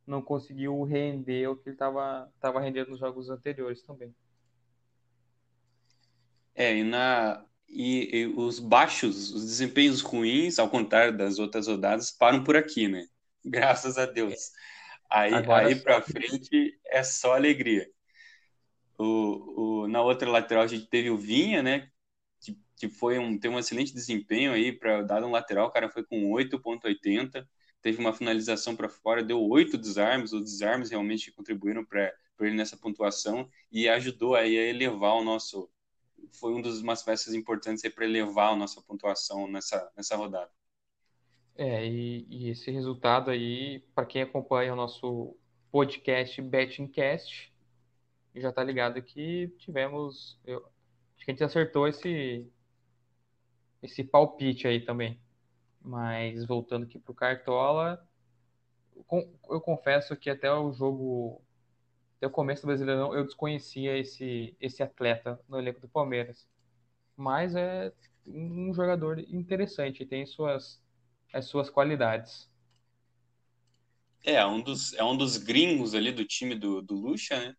não 0.05 0.21
conseguiu 0.21 0.83
render 0.83 1.47
o 1.47 1.55
que 1.55 1.69
ele 1.69 1.75
estava 1.75 2.31
tava 2.39 2.59
rendendo 2.59 2.91
nos 2.91 2.99
jogos 2.99 3.29
anteriores 3.29 3.81
também. 3.83 4.13
É, 6.55 6.75
e, 6.75 6.83
na, 6.83 7.43
e, 7.67 8.17
e, 8.17 8.27
os 8.27 8.59
baixos, 8.59 9.31
os 9.33 9.45
desempenhos 9.45 10.01
ruins, 10.01 10.59
ao 10.59 10.69
contrário 10.69 11.17
das 11.17 11.39
outras 11.39 11.67
rodadas, 11.67 12.11
param 12.11 12.43
por 12.43 12.55
aqui, 12.55 12.87
né? 12.87 13.07
Graças 13.43 13.97
a 13.97 14.05
Deus. 14.05 14.51
Aí, 15.09 15.33
aí 15.33 15.75
para 15.75 16.01
frente 16.01 16.79
é 16.87 17.03
só 17.03 17.35
alegria. 17.35 17.89
O, 18.97 19.83
o, 19.83 19.87
na 19.87 20.01
outra 20.01 20.29
lateral 20.29 20.63
a 20.63 20.67
gente 20.67 20.87
teve 20.87 21.09
o 21.09 21.17
Vinha, 21.17 21.63
né? 21.63 21.89
Que, 22.39 22.57
que 22.75 22.89
foi 22.89 23.17
um, 23.19 23.37
tem 23.39 23.49
um 23.51 23.59
excelente 23.59 23.93
desempenho 23.93 24.51
aí 24.53 24.71
para 24.71 25.01
dar 25.01 25.23
um 25.23 25.31
lateral, 25.31 25.67
o 25.67 25.71
cara 25.71 25.89
foi 25.89 26.03
com 26.03 26.31
8.80 26.31 27.47
teve 27.83 27.99
uma 27.99 28.13
finalização 28.13 28.75
para 28.75 28.87
fora, 28.87 29.21
deu 29.21 29.43
oito 29.49 29.77
desarmes, 29.77 30.31
os 30.31 30.41
desarmes 30.41 30.89
realmente 30.89 31.31
contribuíram 31.33 31.83
para 31.83 32.13
ele 32.39 32.55
nessa 32.55 32.77
pontuação 32.77 33.47
e 33.69 33.89
ajudou 33.89 34.35
aí 34.35 34.57
a 34.57 34.63
elevar 34.63 35.13
o 35.15 35.23
nosso. 35.23 35.69
Foi 36.31 36.53
um 36.53 36.61
dos 36.61 36.81
umas 36.81 37.03
peças 37.03 37.33
importantes 37.33 37.83
para 37.93 38.05
elevar 38.05 38.53
a 38.53 38.55
nossa 38.55 38.81
pontuação 38.81 39.47
nessa, 39.49 39.91
nessa 39.95 40.15
rodada. 40.15 40.49
É, 41.55 41.85
e, 41.85 42.25
e 42.29 42.49
esse 42.49 42.71
resultado 42.71 43.29
aí, 43.29 43.83
para 43.93 44.05
quem 44.05 44.21
acompanha 44.21 44.73
o 44.73 44.77
nosso 44.77 45.35
podcast 45.69 46.41
Bettingcast, 46.41 47.52
já 48.35 48.51
tá 48.51 48.63
ligado 48.63 49.01
que 49.01 49.47
tivemos. 49.57 50.39
Eu, 50.45 50.59
acho 51.15 51.25
que 51.25 51.31
a 51.31 51.33
gente 51.33 51.43
acertou 51.43 51.87
esse, 51.87 52.47
esse 53.81 54.03
palpite 54.03 54.67
aí 54.67 54.79
também. 54.81 55.19
Mas 55.81 56.45
voltando 56.45 56.83
aqui 56.83 56.97
pro 56.97 57.13
Cartola, 57.13 58.05
eu 59.49 59.61
confesso 59.61 60.15
que 60.15 60.29
até 60.29 60.51
o 60.51 60.71
jogo, 60.71 61.41
até 62.17 62.27
o 62.27 62.31
começo 62.31 62.61
do 62.63 62.67
Brasileirão, 62.67 63.13
eu 63.13 63.25
desconhecia 63.25 63.97
esse, 63.97 64.55
esse 64.59 64.81
atleta 64.81 65.39
no 65.47 65.59
elenco 65.59 65.81
do 65.81 65.89
Palmeiras. 65.89 66.47
Mas 67.15 67.55
é 67.55 67.91
um 68.25 68.73
jogador 68.73 69.19
interessante, 69.19 70.05
tem 70.05 70.25
suas, 70.25 70.81
as 71.33 71.45
suas 71.45 71.69
qualidades. 71.69 72.49
É, 74.25 74.45
um 74.45 74.61
dos, 74.61 74.93
é 74.93 75.03
um 75.03 75.17
dos 75.17 75.35
gringos 75.35 75.93
ali 75.93 76.11
do 76.11 76.25
time 76.25 76.55
do, 76.55 76.81
do 76.81 76.95
Lucha, 76.95 77.37
né? 77.37 77.55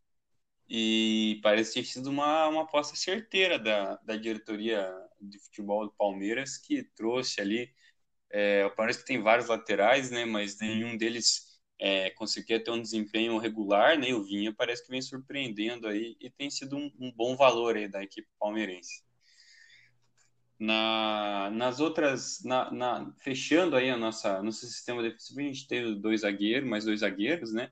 E 0.68 1.40
parece 1.42 1.75
ter 1.75 1.85
sido 1.85 2.09
uma, 2.11 2.49
uma 2.49 2.62
aposta 2.62 2.97
certeira 2.97 3.59
da, 3.59 3.97
da 3.97 4.16
diretoria 4.16 4.90
de 5.21 5.38
futebol 5.38 5.87
do 5.87 5.92
Palmeiras, 5.92 6.56
que 6.56 6.83
trouxe 6.97 7.40
ali. 7.40 7.71
É, 8.30 8.64
o 8.66 8.71
Palmeiras 8.71 9.02
tem 9.04 9.23
vários 9.23 9.49
laterais, 9.49 10.11
né? 10.11 10.25
Mas 10.25 10.59
nenhum 10.59 10.97
deles 10.97 11.61
é, 11.78 12.11
conseguia 12.11 12.62
ter 12.62 12.71
um 12.71 12.80
desempenho 12.80 13.38
regular, 13.38 13.99
né? 13.99 14.14
O 14.14 14.23
Vinha 14.23 14.54
parece 14.54 14.85
que 14.85 14.90
vem 14.90 15.02
surpreendendo 15.02 15.87
aí 15.87 16.16
e 16.21 16.30
tem 16.30 16.50
sido 16.50 16.76
um, 16.76 16.90
um 16.99 17.12
bom 17.12 17.37
valor 17.37 17.76
aí 17.76 17.88
da 17.88 18.02
equipe 18.02 18.28
palmeirense. 18.38 19.04
Na, 20.59 21.50
nas 21.52 21.80
outras, 21.80 22.42
na, 22.44 22.71
na, 22.71 23.12
fechando 23.18 23.76
aí 23.76 23.90
a 23.90 23.97
nossa 23.97 24.42
nosso 24.42 24.64
sistema 24.66 25.02
defensivo, 25.02 25.40
a 25.40 25.42
gente 25.42 25.66
teve 25.66 25.94
dois 25.97 26.23
zagueiros, 26.23 26.68
mais 26.68 26.85
dois 26.85 27.00
zagueiros, 27.00 27.52
né? 27.52 27.71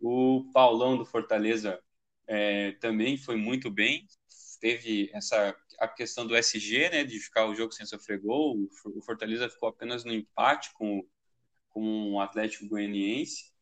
O 0.00 0.50
Paulão 0.52 0.96
do 0.96 1.04
Fortaleza 1.04 1.82
é, 2.26 2.72
também 2.72 3.16
foi 3.16 3.36
muito 3.36 3.70
bem. 3.70 4.06
Teve 4.60 5.10
essa 5.12 5.54
a 5.78 5.88
questão 5.88 6.26
do 6.26 6.36
SG, 6.36 6.90
né, 6.90 7.04
de 7.04 7.18
ficar 7.20 7.46
o 7.46 7.54
jogo 7.54 7.72
sem 7.72 7.86
sofrer 7.86 8.18
gol. 8.20 8.68
O 8.84 9.02
Fortaleza 9.02 9.48
ficou 9.48 9.68
apenas 9.68 10.04
no 10.04 10.12
empate 10.12 10.72
com, 10.74 11.06
com 11.68 12.12
o 12.12 12.20
Atlético 12.20 12.66
Goianiense. 12.66 13.52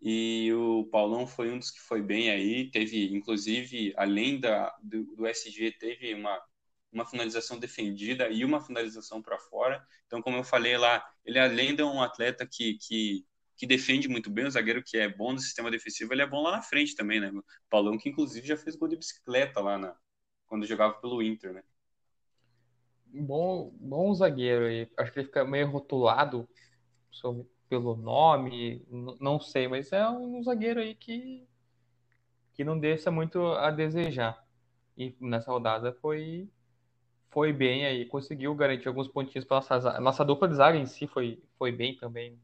E 0.00 0.52
o 0.52 0.84
Paulão 0.90 1.26
foi 1.26 1.50
um 1.50 1.58
dos 1.58 1.70
que 1.70 1.80
foi 1.80 2.02
bem 2.02 2.30
aí. 2.30 2.70
Teve, 2.70 3.14
inclusive, 3.14 3.94
além 3.96 4.40
da, 4.40 4.74
do, 4.82 5.04
do 5.16 5.26
SG, 5.26 5.72
teve 5.78 6.12
uma, 6.14 6.42
uma 6.92 7.06
finalização 7.06 7.58
defendida 7.58 8.28
e 8.28 8.44
uma 8.44 8.60
finalização 8.60 9.22
para 9.22 9.38
fora. 9.38 9.84
Então, 10.06 10.20
como 10.20 10.36
eu 10.36 10.44
falei 10.44 10.76
lá, 10.76 11.06
ele 11.24 11.38
além 11.38 11.74
de 11.74 11.82
um 11.82 12.02
atleta 12.02 12.46
que, 12.46 12.74
que 12.78 13.24
que 13.62 13.66
defende 13.68 14.08
muito 14.08 14.28
bem, 14.28 14.44
o 14.44 14.50
zagueiro 14.50 14.82
que 14.82 14.98
é 14.98 15.08
bom 15.08 15.32
no 15.32 15.38
sistema 15.38 15.70
defensivo, 15.70 16.12
ele 16.12 16.22
é 16.22 16.26
bom 16.26 16.42
lá 16.42 16.50
na 16.50 16.62
frente 16.62 16.96
também, 16.96 17.20
né? 17.20 17.30
O 17.30 17.44
Paulão 17.70 17.96
que 17.96 18.08
inclusive 18.08 18.44
já 18.44 18.56
fez 18.56 18.74
gol 18.74 18.88
de 18.88 18.96
bicicleta 18.96 19.60
lá 19.60 19.78
na, 19.78 19.94
quando 20.48 20.66
jogava 20.66 20.94
pelo 20.94 21.22
Inter, 21.22 21.52
né? 21.52 21.62
Bom, 23.06 23.72
bom 23.80 24.12
zagueiro 24.14 24.64
aí. 24.64 24.90
Acho 24.98 25.12
que 25.12 25.20
ele 25.20 25.26
fica 25.28 25.44
meio 25.44 25.70
rotulado 25.70 26.48
sobre, 27.08 27.46
pelo 27.68 27.94
nome, 27.94 28.84
não 29.20 29.38
sei, 29.38 29.68
mas 29.68 29.92
é 29.92 30.08
um 30.10 30.42
zagueiro 30.42 30.80
aí 30.80 30.96
que 30.96 31.46
que 32.54 32.64
não 32.64 32.76
deixa 32.76 33.12
muito 33.12 33.40
a 33.46 33.70
desejar. 33.70 34.44
E 34.98 35.14
nessa 35.20 35.52
rodada 35.52 35.92
foi 36.02 36.50
foi 37.30 37.52
bem 37.52 37.86
aí, 37.86 38.06
conseguiu 38.06 38.56
garantir 38.56 38.88
alguns 38.88 39.06
pontinhos 39.06 39.44
para 39.44 39.58
nossa 39.58 40.00
nossa 40.00 40.24
dupla 40.24 40.48
de 40.48 40.56
zaga 40.56 40.76
em 40.76 40.86
si 40.86 41.06
foi 41.06 41.40
foi 41.56 41.70
bem 41.70 41.96
também. 41.96 42.40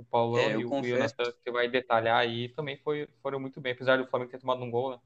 O 0.00 0.04
Paulão 0.04 0.40
é, 0.40 0.52
e 0.52 0.64
o 0.64 0.68
confesso... 0.68 1.14
que 1.44 1.50
vai 1.50 1.68
detalhar 1.68 2.18
aí 2.18 2.48
também 2.48 2.78
foi, 2.78 3.06
foram 3.22 3.38
muito 3.38 3.60
bem, 3.60 3.72
apesar 3.72 3.98
do 3.98 4.06
Flamengo 4.06 4.30
ter 4.30 4.38
tomado 4.38 4.62
um 4.62 4.70
gol, 4.70 4.92
né? 4.92 4.98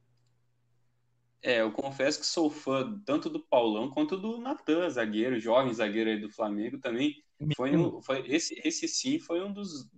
É, 1.43 1.61
eu 1.61 1.73
confesso 1.73 2.21
que 2.21 2.27
sou 2.27 2.49
fã 2.49 3.03
tanto 3.05 3.29
do 3.29 3.41
Paulão 3.41 3.91
quanto 3.91 4.17
do 4.17 4.39
Natan, 4.39 4.89
zagueiro, 4.89 5.41
jovem 5.41 5.75
zagueiro 5.75 6.11
aí 6.11 6.19
do 6.19 6.31
Flamengo 6.31 6.79
também. 6.79 7.23
Foi, 7.57 7.77
um, 7.77 8.01
foi 8.01 8.25
esse, 8.29 8.59
esse 8.65 8.87
sim 8.87 9.19
foi 9.19 9.43
um 9.43 9.53
dos, 9.53 9.91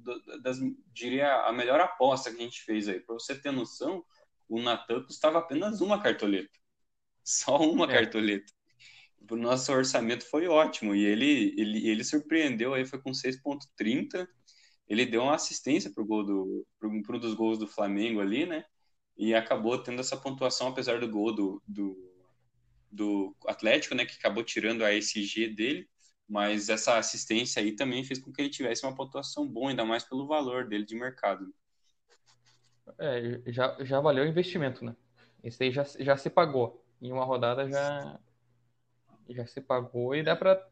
das, 0.42 0.58
diria, 0.92 1.42
a 1.42 1.52
melhor 1.52 1.78
aposta 1.78 2.30
que 2.30 2.38
a 2.38 2.42
gente 2.42 2.62
fez 2.62 2.88
aí. 2.88 2.98
Para 2.98 3.14
você 3.14 3.38
ter 3.38 3.52
noção, 3.52 4.02
o 4.48 4.60
Natan 4.60 5.04
custava 5.04 5.38
apenas 5.38 5.82
uma 5.82 6.02
cartoleta. 6.02 6.58
Só 7.22 7.58
uma 7.58 7.84
é. 7.84 7.88
cartoleta. 7.88 8.50
O 9.30 9.36
nosso 9.36 9.70
orçamento 9.72 10.24
foi 10.28 10.48
ótimo 10.48 10.94
e 10.94 11.04
ele, 11.04 11.54
ele, 11.58 11.86
ele 11.86 12.02
surpreendeu 12.02 12.72
aí, 12.72 12.86
foi 12.86 12.98
com 12.98 13.10
6,30 13.10 14.26
ele 14.88 15.04
deu 15.04 15.22
uma 15.22 15.34
assistência 15.34 15.90
para 15.92 16.04
gol 16.04 16.24
do 16.24 16.66
para 16.78 16.88
um 16.88 17.00
dos 17.18 17.34
gols 17.34 17.58
do 17.58 17.66
Flamengo 17.66 18.20
ali, 18.20 18.46
né? 18.46 18.64
E 19.16 19.34
acabou 19.34 19.82
tendo 19.82 20.00
essa 20.00 20.16
pontuação 20.16 20.68
apesar 20.68 21.00
do 21.00 21.08
gol 21.08 21.34
do, 21.34 21.62
do, 21.66 21.96
do 22.90 23.36
Atlético, 23.46 23.94
né? 23.94 24.04
Que 24.04 24.16
acabou 24.16 24.44
tirando 24.44 24.84
a 24.84 24.92
SG 24.92 25.48
dele, 25.48 25.88
mas 26.28 26.68
essa 26.68 26.98
assistência 26.98 27.62
aí 27.62 27.72
também 27.72 28.04
fez 28.04 28.18
com 28.20 28.32
que 28.32 28.42
ele 28.42 28.50
tivesse 28.50 28.84
uma 28.84 28.94
pontuação 28.94 29.46
boa, 29.48 29.70
ainda 29.70 29.84
mais 29.84 30.04
pelo 30.04 30.26
valor 30.26 30.68
dele 30.68 30.84
de 30.84 30.94
mercado. 30.94 31.52
É, 32.98 33.42
já, 33.46 33.76
já 33.84 34.00
valeu 34.00 34.24
o 34.24 34.28
investimento, 34.28 34.84
né? 34.84 34.94
Esse 35.42 35.64
aí 35.64 35.72
já, 35.72 35.84
já 35.98 36.16
se 36.16 36.30
pagou. 36.30 36.84
Em 37.00 37.12
uma 37.12 37.24
rodada 37.24 37.68
já, 37.68 38.18
já 39.28 39.46
se 39.46 39.60
pagou 39.60 40.14
e 40.14 40.22
dá 40.22 40.34
para 40.36 40.66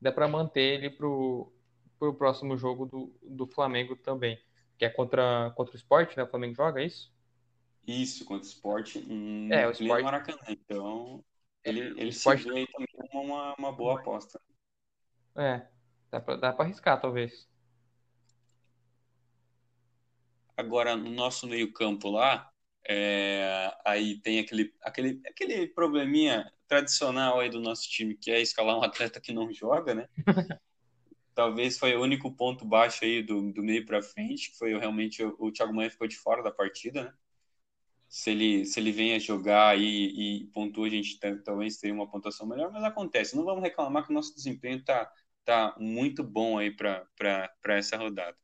dá 0.00 0.10
para 0.10 0.26
manter 0.26 0.60
ele 0.60 0.90
pro 0.90 1.52
para 2.00 2.08
o 2.08 2.14
próximo 2.14 2.56
jogo 2.56 2.86
do, 2.86 3.14
do 3.22 3.46
Flamengo 3.46 3.94
também, 3.94 4.42
que 4.78 4.86
é 4.86 4.88
contra, 4.88 5.52
contra 5.54 5.74
o 5.74 5.76
Sport, 5.76 6.16
né? 6.16 6.22
O 6.22 6.28
Flamengo 6.28 6.54
joga, 6.54 6.80
é 6.80 6.86
isso? 6.86 7.12
Isso, 7.86 8.24
contra 8.24 8.46
o 8.46 8.48
Sport 8.48 8.96
em 8.96 9.52
é, 9.52 9.68
o 9.68 9.70
Sport... 9.70 10.02
Maracanã. 10.02 10.38
Então, 10.48 11.22
ele, 11.62 11.80
ele 12.00 12.08
Sport... 12.08 12.40
se 12.40 12.48
vê 12.48 12.60
aí 12.60 12.66
também 12.68 12.88
como 12.96 13.22
uma, 13.22 13.54
uma 13.58 13.70
boa 13.70 14.00
aposta. 14.00 14.40
É, 15.36 15.66
dá 16.10 16.20
para 16.20 16.36
dá 16.36 16.56
arriscar, 16.58 16.98
talvez. 16.98 17.46
Agora, 20.56 20.96
no 20.96 21.10
nosso 21.10 21.46
meio-campo 21.46 22.08
lá, 22.08 22.50
é, 22.88 23.76
aí 23.84 24.18
tem 24.20 24.38
aquele, 24.38 24.74
aquele, 24.82 25.20
aquele 25.26 25.66
probleminha 25.66 26.50
tradicional 26.66 27.40
aí 27.40 27.50
do 27.50 27.60
nosso 27.60 27.88
time, 27.90 28.14
que 28.16 28.30
é 28.30 28.40
escalar 28.40 28.78
um 28.78 28.82
atleta 28.82 29.20
que 29.20 29.32
não 29.32 29.52
joga, 29.52 29.94
né? 29.94 30.08
talvez 31.40 31.78
foi 31.78 31.96
o 31.96 32.02
único 32.02 32.30
ponto 32.30 32.66
baixo 32.66 33.02
aí 33.02 33.22
do, 33.22 33.50
do 33.50 33.62
meio 33.62 33.86
para 33.86 34.02
frente, 34.02 34.50
que 34.50 34.58
foi 34.58 34.78
realmente 34.78 35.24
o, 35.24 35.34
o 35.38 35.50
Thiago 35.50 35.72
Maia 35.72 35.88
ficou 35.88 36.06
de 36.06 36.18
fora 36.18 36.42
da 36.42 36.50
partida, 36.50 37.04
né? 37.04 37.14
Se 38.06 38.30
ele, 38.30 38.66
se 38.66 38.78
ele 38.78 38.92
vem 38.92 39.14
a 39.14 39.18
jogar 39.18 39.68
aí 39.68 40.12
e 40.42 40.46
pontua, 40.48 40.86
a 40.86 40.90
gente 40.90 41.18
talvez 41.42 41.78
teria 41.78 41.94
uma 41.94 42.10
pontuação 42.10 42.46
melhor, 42.46 42.70
mas 42.70 42.84
acontece. 42.84 43.36
Não 43.36 43.44
vamos 43.44 43.62
reclamar 43.62 44.04
que 44.04 44.10
o 44.10 44.14
nosso 44.14 44.34
desempenho 44.34 44.84
tá, 44.84 45.10
tá 45.42 45.74
muito 45.78 46.22
bom 46.22 46.58
aí 46.58 46.70
para 46.70 47.08
essa 47.68 47.96
rodada. 47.96 48.36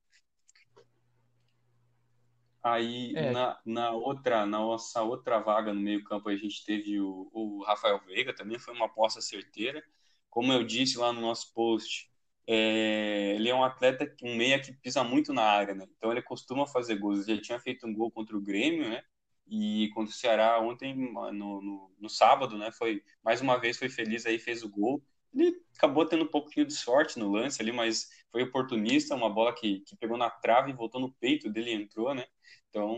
Aí 2.62 3.12
é. 3.14 3.30
na, 3.30 3.60
na 3.66 3.90
outra, 3.90 4.46
na 4.46 4.58
nossa 4.58 5.02
outra 5.02 5.38
vaga 5.38 5.74
no 5.74 5.80
meio-campo, 5.80 6.30
a 6.30 6.36
gente 6.36 6.64
teve 6.64 6.98
o, 6.98 7.28
o 7.30 7.62
Rafael 7.62 8.00
Veiga, 8.06 8.34
também 8.34 8.58
foi 8.58 8.72
uma 8.72 8.86
aposta 8.86 9.20
certeira. 9.20 9.84
Como 10.30 10.50
eu 10.50 10.64
disse 10.64 10.96
lá 10.96 11.12
no 11.12 11.20
nosso 11.20 11.52
post, 11.52 12.08
é, 12.46 13.34
ele 13.34 13.48
é 13.48 13.54
um 13.54 13.64
atleta, 13.64 14.14
um 14.22 14.36
meia 14.36 14.60
que 14.60 14.72
pisa 14.72 15.02
muito 15.02 15.32
na 15.32 15.42
área, 15.42 15.74
né? 15.74 15.86
Então 15.96 16.12
ele 16.12 16.22
costuma 16.22 16.66
fazer 16.66 16.96
gols. 16.96 17.26
Ele 17.26 17.38
já 17.38 17.42
tinha 17.42 17.60
feito 17.60 17.86
um 17.86 17.94
gol 17.94 18.10
contra 18.10 18.36
o 18.36 18.40
Grêmio, 18.40 18.88
né? 18.88 19.02
E 19.48 19.90
contra 19.94 20.12
o 20.12 20.16
Ceará 20.16 20.60
ontem, 20.60 20.94
no, 20.94 21.32
no, 21.32 21.94
no, 21.98 22.08
sábado, 22.08 22.56
né? 22.56 22.70
Foi 22.72 23.02
mais 23.22 23.40
uma 23.40 23.58
vez 23.58 23.78
foi 23.78 23.88
feliz 23.88 24.26
aí, 24.26 24.38
fez 24.38 24.62
o 24.62 24.68
gol. 24.68 25.02
Ele 25.34 25.60
acabou 25.76 26.06
tendo 26.06 26.24
um 26.24 26.28
pouquinho 26.28 26.66
de 26.66 26.72
sorte 26.74 27.18
no 27.18 27.30
lance 27.30 27.60
ali, 27.60 27.72
mas 27.72 28.08
foi 28.30 28.42
oportunista, 28.42 29.14
uma 29.14 29.28
bola 29.30 29.54
que, 29.54 29.80
que 29.80 29.96
pegou 29.96 30.16
na 30.16 30.30
trave 30.30 30.70
e 30.70 30.74
voltou 30.74 31.00
no 31.00 31.12
peito 31.14 31.50
dele 31.50 31.70
e 31.70 31.74
entrou, 31.74 32.14
né? 32.14 32.24
Então 32.70 32.96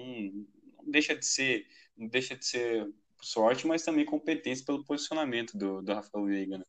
não 0.78 0.90
deixa 0.90 1.14
de 1.16 1.26
ser, 1.26 1.66
não 1.96 2.06
deixa 2.08 2.36
de 2.36 2.46
ser 2.46 2.88
sorte, 3.20 3.66
mas 3.66 3.82
também 3.82 4.04
competência 4.04 4.64
pelo 4.64 4.84
posicionamento 4.84 5.56
do, 5.56 5.82
do 5.82 5.92
Rafael 5.92 6.26
Veiga, 6.26 6.58
né? 6.58 6.64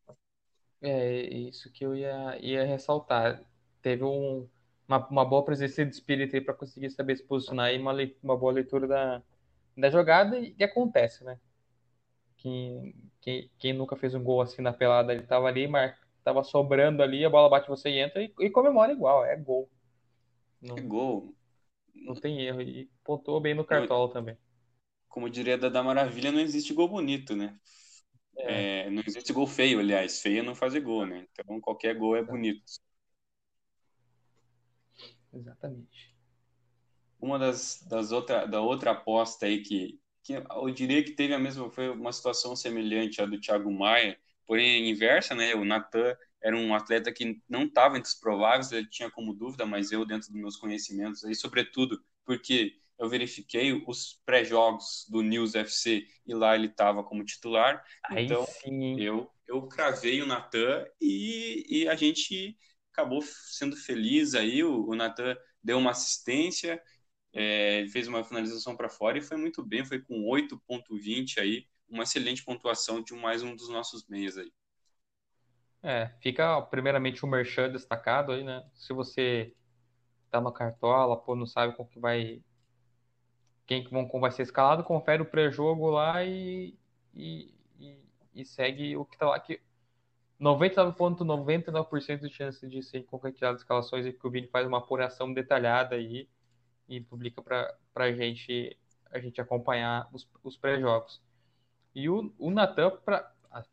É 0.82 1.22
isso 1.22 1.72
que 1.72 1.86
eu 1.86 1.96
ia, 1.96 2.38
ia 2.42 2.66
ressaltar. 2.66 3.44
Teve 3.82 4.04
um, 4.04 4.48
uma, 4.88 5.08
uma 5.10 5.26
boa 5.26 5.44
presença 5.44 5.86
de 5.86 5.94
espírito 5.94 6.36
aí 6.36 6.42
para 6.42 6.54
conseguir 6.54 6.90
saber 6.92 7.18
se 7.18 7.24
posicionar 7.24 7.74
e 7.74 7.78
uma, 7.80 7.94
uma 8.24 8.38
boa 8.38 8.54
leitura 8.54 8.88
da, 8.88 9.22
da 9.78 9.90
jogada 9.90 10.40
e, 10.40 10.56
e 10.58 10.64
acontece, 10.64 11.24
né? 11.24 11.40
Quem, 12.38 12.96
quem, 13.22 13.52
quem 13.60 13.74
nunca 13.74 13.96
fez 13.98 14.16
um 14.16 14.24
gol 14.24 14.42
assim 14.42 14.62
na 14.62 14.74
pelada, 14.74 15.14
ele 15.14 15.24
tava 15.24 15.48
ali, 15.48 15.68
mar, 15.68 16.00
tava 16.24 16.44
sobrando 16.44 17.04
ali, 17.04 17.26
a 17.26 17.30
bola 17.30 17.50
bate 17.50 17.68
você 17.70 17.90
e 17.90 18.00
entra 18.00 18.22
e, 18.24 18.34
e 18.40 18.50
comemora 18.50 18.92
igual, 18.94 19.26
é 19.26 19.36
gol. 19.36 19.70
Não, 20.62 20.78
É 20.78 20.82
gol. 20.82 21.36
não 21.96 22.16
tem 22.16 22.42
erro. 22.42 22.62
E 22.62 22.90
pontuou 23.04 23.40
bem 23.42 23.54
no 23.56 23.66
Cartola 23.66 24.12
também. 24.12 24.38
Como 25.10 25.30
diria 25.30 25.58
Dada 25.58 25.84
Maravilha, 25.84 26.32
não 26.32 26.40
existe 26.40 26.74
gol 26.74 26.88
bonito, 26.88 27.36
né? 27.36 27.60
É, 28.48 28.66
É, 28.66 28.90
não 28.90 29.04
existe 29.06 29.34
gol 29.34 29.48
feio, 29.48 29.80
aliás. 29.80 30.22
Feio 30.22 30.40
é 30.40 30.44
não 30.44 30.56
fazer 30.56 30.82
gol, 30.82 31.06
né? 31.06 31.28
Então 31.32 31.60
qualquer 31.62 31.96
gol 31.98 32.16
é 32.16 32.24
bonito. 32.24 32.64
exatamente. 35.34 36.10
Uma 37.20 37.38
das, 37.38 37.82
das 37.88 38.12
outra, 38.12 38.46
da 38.46 38.62
outra 38.62 38.92
aposta 38.92 39.46
aí 39.46 39.62
que, 39.62 40.00
que 40.24 40.34
eu 40.36 40.70
diria 40.72 41.04
que 41.04 41.12
teve 41.12 41.34
a 41.34 41.40
mesma, 41.40 41.70
foi 41.70 41.90
uma 41.90 42.14
situação 42.14 42.56
semelhante 42.56 43.22
à 43.22 43.26
do 43.26 43.40
Thiago 43.40 43.72
Maia, 43.72 44.18
porém 44.46 44.90
inversa, 44.90 45.36
né? 45.36 45.54
O 45.56 45.66
Natan 45.66 46.16
era 46.42 46.56
um 46.56 46.74
atleta 46.74 47.12
que 47.12 47.42
não 47.50 47.64
estava 47.64 47.98
entre 47.98 48.10
os 48.10 48.16
prováveis, 48.16 48.72
ele 48.72 48.88
tinha 48.90 49.12
como 49.12 49.34
dúvida, 49.34 49.66
mas 49.66 49.92
eu, 49.92 50.06
dentro 50.06 50.30
dos 50.32 50.40
meus 50.40 50.56
conhecimentos, 50.56 51.24
aí, 51.26 51.36
sobretudo 51.36 52.02
porque 52.26 52.78
eu 53.00 53.10
verifiquei 53.10 53.74
os 53.88 54.22
pré-jogos 54.26 55.06
do 55.10 55.22
News 55.22 55.56
FC 55.56 56.06
e 56.28 56.34
lá 56.34 56.56
ele 56.56 56.68
estava 56.68 57.04
como 57.04 57.24
titular. 57.24 57.84
Aí 58.04 58.26
Então, 58.26 58.46
sim, 58.46 58.96
eu, 58.96 59.32
eu 59.48 59.68
cravei 59.68 60.22
o 60.22 60.26
Natan 60.28 60.86
e, 61.02 61.66
e 61.84 61.88
a 61.88 61.96
gente 61.96 62.58
acabou 62.92 63.22
sendo 63.22 63.76
feliz 63.76 64.36
aí. 64.36 64.64
O, 64.64 64.90
o 64.90 64.96
Natan 64.96 65.36
deu 65.64 65.78
uma 65.78 65.92
assistência, 65.92 66.82
é, 67.34 67.86
fez 67.90 68.08
uma 68.08 68.24
finalização 68.24 68.76
para 68.76 68.90
fora 68.90 69.18
e 69.18 69.22
foi 69.22 69.38
muito 69.38 69.64
bem. 69.64 69.86
Foi 69.86 70.02
com 70.02 70.26
8,20 70.26 71.40
aí, 71.40 71.66
uma 71.88 72.04
excelente 72.04 72.44
pontuação 72.44 73.02
de 73.02 73.14
mais 73.14 73.44
um 73.44 73.56
dos 73.56 73.70
nossos 73.70 74.08
meias 74.08 74.38
aí. 74.38 74.52
É, 75.82 76.10
fica 76.22 76.62
primeiramente 76.64 77.24
o 77.24 77.28
merchan 77.28 77.72
destacado 77.72 78.34
aí, 78.34 78.44
né? 78.44 78.64
Se 78.76 78.92
você 78.94 79.54
tá 80.30 80.42
no 80.42 80.52
Cartola, 80.52 81.18
pô, 81.18 81.36
não 81.36 81.46
sabe 81.46 81.76
como 81.76 81.90
que 81.90 82.00
vai, 82.00 82.42
quem 83.70 83.84
que 83.84 83.92
vão, 83.92 84.08
vai 84.20 84.32
ser 84.32 84.42
escalado, 84.42 84.84
confere 84.84 85.22
o 85.22 85.26
pré-jogo 85.26 85.92
lá 85.92 86.26
e, 86.26 86.76
e, 87.14 87.54
e, 88.34 88.44
segue 88.44 88.98
o 88.98 89.06
que 89.06 89.16
tá 89.16 89.28
lá, 89.30 89.40
que 89.40 89.62
99,99% 90.40 92.22
de 92.28 92.32
chance 92.34 92.68
de 92.68 92.82
ser 92.82 93.04
concretizado 93.06 93.56
as 93.56 93.62
escalações 93.62 94.08
e 94.08 94.14
que 94.14 94.26
o 94.28 94.32
Vini 94.32 94.48
faz 94.48 94.66
uma 94.68 94.80
apuração 94.80 95.32
detalhada 95.34 95.96
aí 95.96 96.28
e 96.90 97.02
publica 97.02 97.42
para 97.44 97.78
a 97.98 98.12
gente, 98.14 98.78
a 99.12 99.20
gente 99.20 99.42
acompanhar 99.42 100.10
os, 100.14 100.28
os 100.44 100.58
pré-jogos. 100.58 101.22
E 101.96 102.10
o, 102.10 102.34
o 102.40 102.52
Natan, 102.52 102.92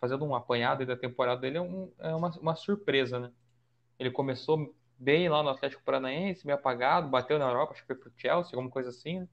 fazendo 0.01 0.25
um 0.25 0.35
apanhado 0.35 0.85
da 0.87 0.97
temporada 0.97 1.41
dele, 1.41 1.59
é, 1.59 1.63
um- 1.63 1.93
é 1.99 2.15
uma, 2.15 2.31
uma 2.41 2.57
surpresa, 2.57 3.19
né? 3.21 3.33
Ele 3.99 4.11
começou 4.13 4.75
bem 4.99 5.29
lá 5.29 5.43
no 5.43 5.51
Atlético 5.51 5.83
Paranaense, 5.85 6.47
meio 6.47 6.59
apagado, 6.59 7.09
bateu 7.11 7.39
na 7.39 7.47
Europa, 7.49 7.73
acho 7.75 7.83
que 7.83 7.89
foi 7.89 7.97
pro 7.97 8.13
Chelsea, 8.17 8.53
alguma 8.55 8.71
coisa 8.71 8.91
assim, 8.91 9.21
né? 9.21 9.29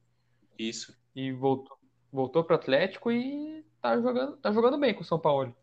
Isso. 0.57 0.95
E 1.15 1.31
voltou, 1.31 1.77
voltou 2.12 2.43
pro 2.43 2.55
Atlético 2.55 3.12
e 3.12 3.63
tá 3.81 4.00
jogando, 4.00 4.38
tá 4.38 4.51
jogando 4.51 4.79
bem 4.79 4.93
com 4.93 5.01
o 5.01 5.05
São 5.05 5.19
Paulo. 5.19 5.55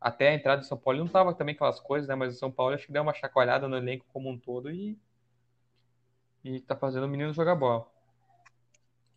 Até 0.00 0.28
a 0.28 0.34
entrada 0.34 0.60
do 0.60 0.66
São 0.66 0.78
Paulo 0.78 1.00
não 1.00 1.08
tava 1.08 1.34
também 1.34 1.54
aquelas 1.54 1.80
coisas, 1.80 2.08
né? 2.08 2.14
Mas 2.14 2.34
o 2.34 2.38
São 2.38 2.50
Paulo 2.50 2.74
acho 2.74 2.86
que 2.86 2.92
deu 2.92 3.02
uma 3.02 3.14
chacoalhada 3.14 3.66
no 3.66 3.76
elenco 3.76 4.06
como 4.12 4.30
um 4.30 4.38
todo 4.38 4.70
e, 4.70 4.98
e 6.44 6.60
tá 6.60 6.76
fazendo 6.76 7.04
o 7.04 7.08
menino 7.08 7.32
jogar 7.32 7.56
bola. 7.56 7.86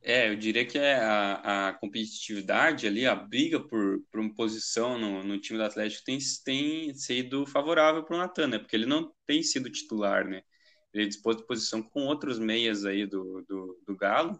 É, 0.02 0.30
eu 0.30 0.36
diria 0.38 0.66
que 0.66 0.78
é 0.78 0.96
a, 0.96 1.68
a 1.68 1.74
competitividade 1.74 2.88
ali, 2.88 3.06
a 3.06 3.14
briga 3.14 3.60
por, 3.60 4.00
por 4.10 4.22
uma 4.22 4.34
posição 4.34 4.98
no, 4.98 5.24
no 5.24 5.40
time 5.40 5.60
do 5.60 5.66
Atlético 5.66 6.06
tem, 6.06 6.18
tem 6.46 6.94
sido 6.94 7.46
favorável 7.46 8.04
para 8.04 8.16
o 8.16 8.20
Natan, 8.20 8.48
né? 8.48 8.60
Porque 8.60 8.76
ele 8.76 8.86
não 8.86 9.14
tem 9.28 9.44
sido 9.44 9.70
titular, 9.70 10.26
né? 10.26 10.42
Ele 10.94 11.06
disputa 11.06 11.42
de 11.42 11.48
posição 11.48 11.84
com 11.84 12.06
outros 12.06 12.40
meias 12.40 12.86
aí 12.86 13.06
do, 13.06 13.44
do, 13.48 13.84
do 13.86 13.96
Galo. 13.96 14.40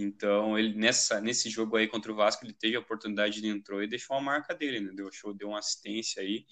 Então, 0.00 0.58
ele 0.58 0.74
nessa, 0.74 1.20
nesse 1.20 1.50
jogo 1.50 1.76
aí 1.76 1.88
contra 1.88 2.12
o 2.12 2.14
Vasco, 2.14 2.44
ele 2.44 2.52
teve 2.52 2.76
a 2.76 2.80
oportunidade 2.80 3.40
de 3.40 3.48
entrou 3.48 3.82
e 3.82 3.88
deixou 3.88 4.16
a 4.16 4.20
marca 4.20 4.54
dele, 4.54 4.80
né? 4.80 4.92
Deu 4.94 5.10
show, 5.10 5.34
deu 5.34 5.48
uma 5.48 5.58
assistência 5.58 6.22
aí 6.22 6.46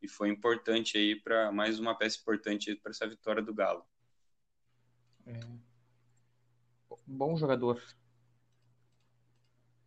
e 0.00 0.08
foi 0.08 0.28
importante 0.28 0.96
aí 0.96 1.20
para 1.20 1.50
mais 1.50 1.78
uma 1.78 1.96
peça 1.96 2.18
importante 2.20 2.74
para 2.76 2.90
essa 2.90 3.08
vitória 3.08 3.42
do 3.42 3.54
Galo. 3.54 3.84
Bom 7.06 7.36
jogador. 7.36 7.82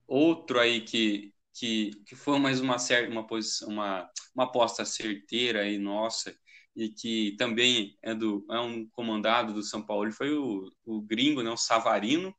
Outro 0.07 0.59
aí 0.59 0.81
que, 0.81 1.33
que, 1.53 1.91
que 2.05 2.15
foi 2.15 2.39
mais 2.39 2.59
uma, 2.59 2.79
cer- 2.79 3.09
uma, 3.09 3.25
posição, 3.25 3.69
uma, 3.69 4.09
uma 4.35 4.45
aposta 4.45 4.83
certeira 4.85 5.61
aí 5.61 5.77
nossa 5.77 6.35
e 6.75 6.89
que 6.89 7.35
também 7.37 7.97
é, 8.01 8.13
do, 8.13 8.45
é 8.49 8.59
um 8.59 8.87
comandado 8.89 9.53
do 9.53 9.63
São 9.63 9.83
Paulo 9.85 10.11
foi 10.11 10.33
o, 10.33 10.71
o 10.85 11.01
gringo, 11.01 11.41
né, 11.41 11.49
o 11.49 11.57
Savarino, 11.57 12.35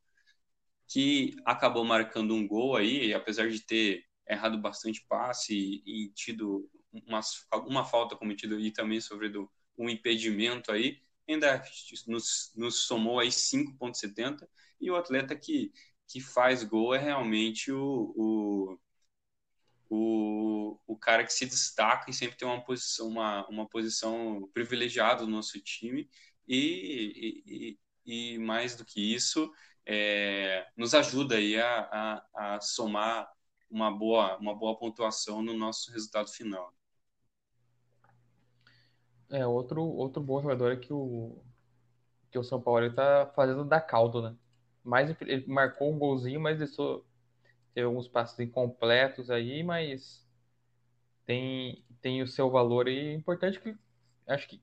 que 0.89 1.35
acabou 1.45 1.85
marcando 1.85 2.33
um 2.35 2.47
gol 2.47 2.75
aí, 2.75 3.13
apesar 3.13 3.49
de 3.49 3.61
ter 3.61 4.05
errado 4.27 4.57
bastante 4.59 5.05
passe 5.07 5.53
e, 5.85 6.11
tido 6.13 6.69
umas, 6.91 7.45
alguma 7.51 7.85
falta 7.85 8.15
cometida 8.15 8.55
e 8.59 8.71
também 8.71 8.99
sofrido 8.99 9.49
um 9.77 9.89
impedimento 9.89 10.71
aí, 10.71 10.99
ainda 11.27 11.63
nos, 12.07 12.51
nos 12.55 12.87
somou 12.87 13.19
aí 13.19 13.31
5,70 13.31 14.49
e 14.81 14.89
o 14.91 14.95
atleta 14.95 15.35
que, 15.35 15.71
que 16.07 16.19
faz 16.19 16.63
gol 16.63 16.95
é 16.95 16.97
realmente 16.97 17.71
o, 17.71 18.13
o, 18.17 18.79
o, 19.89 20.79
o 20.87 20.97
cara 20.97 21.23
que 21.23 21.33
se 21.33 21.45
destaca 21.45 22.09
e 22.09 22.13
sempre 22.13 22.37
tem 22.37 22.47
uma 22.47 22.63
posição, 22.63 23.07
uma, 23.07 23.47
uma 23.47 23.67
posição 23.67 24.49
privilegiada 24.53 25.23
no 25.23 25.31
nosso 25.31 25.59
time. 25.61 26.09
E, 26.47 27.77
e, 28.05 28.33
e 28.35 28.37
mais 28.39 28.75
do 28.75 28.83
que 28.83 29.13
isso, 29.13 29.51
é, 29.91 30.67
nos 30.77 30.93
ajuda 30.93 31.35
aí 31.35 31.59
a, 31.59 32.21
a, 32.31 32.55
a 32.55 32.61
somar 32.61 33.27
uma 33.71 33.89
boa, 33.89 34.37
uma 34.37 34.53
boa 34.53 34.77
pontuação 34.77 35.41
no 35.41 35.57
nosso 35.57 35.91
resultado 35.91 36.29
final. 36.29 36.71
É, 39.31 39.47
outro, 39.47 39.81
outro 39.81 40.21
bom 40.21 40.39
jogador 40.43 40.73
é 40.73 40.75
que 40.75 40.93
o, 40.93 41.41
que 42.29 42.37
o 42.37 42.43
São 42.43 42.61
Paulo 42.61 42.85
está 42.85 43.31
fazendo 43.35 43.65
da 43.65 43.81
caldo, 43.81 44.21
né? 44.21 44.35
Mais, 44.83 45.09
ele 45.21 45.47
marcou 45.47 45.91
um 45.91 45.97
golzinho, 45.97 46.39
mas 46.39 46.59
deixou, 46.59 47.03
teve 47.73 47.87
alguns 47.87 48.07
passos 48.07 48.39
incompletos 48.39 49.31
aí, 49.31 49.63
mas 49.63 50.23
tem, 51.25 51.83
tem 51.99 52.21
o 52.21 52.27
seu 52.27 52.51
valor 52.51 52.87
e 52.87 53.09
é 53.09 53.13
importante 53.15 53.59
que 53.59 53.75
acho 54.27 54.47
que 54.47 54.61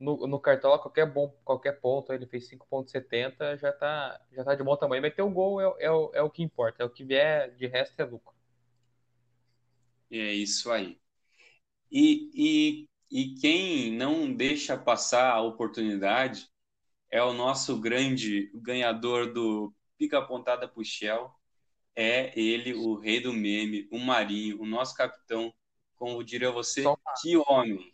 no, 0.00 0.26
no 0.26 0.40
Cartola 0.40 0.78
qualquer 0.78 1.06
bom 1.06 1.28
qualquer 1.44 1.80
ponto 1.80 2.12
ele 2.12 2.26
fez 2.26 2.48
5.70 2.48 3.56
já 3.56 3.72
tá 3.72 4.20
já 4.32 4.44
tá 4.44 4.54
de 4.54 4.62
bom 4.62 4.76
tamanho 4.76 5.02
meter 5.02 5.22
o 5.22 5.30
gol 5.30 5.60
é, 5.60 5.86
é, 5.86 5.90
o- 5.90 6.10
é 6.14 6.22
o 6.22 6.30
que 6.30 6.42
importa 6.42 6.82
é 6.82 6.86
o 6.86 6.90
que 6.90 7.04
vier 7.04 7.50
de 7.56 7.66
resto 7.66 8.00
é 8.00 8.04
lucro 8.04 8.34
É 10.10 10.32
isso 10.34 10.70
aí. 10.70 10.98
E, 11.90 12.30
e, 12.34 12.88
e 13.10 13.34
quem 13.40 13.92
não 13.96 14.32
deixa 14.34 14.76
passar 14.78 15.32
a 15.32 15.42
oportunidade 15.42 16.48
é 17.10 17.22
o 17.22 17.34
nosso 17.34 17.80
grande 17.80 18.50
ganhador 18.54 19.32
do 19.32 19.74
Pica 19.98 20.22
Pontada 20.22 20.68
Puxel. 20.68 21.32
É 21.96 22.38
ele, 22.40 22.74
o 22.74 22.96
rei 22.98 23.20
do 23.20 23.32
meme, 23.32 23.88
o 23.92 23.98
Marinho, 23.98 24.62
o 24.62 24.66
nosso 24.66 24.94
capitão. 24.96 25.54
Como 25.96 26.24
diria 26.24 26.50
você, 26.52 26.94
Só 26.94 26.96
que 27.20 27.36
homem. 27.36 27.92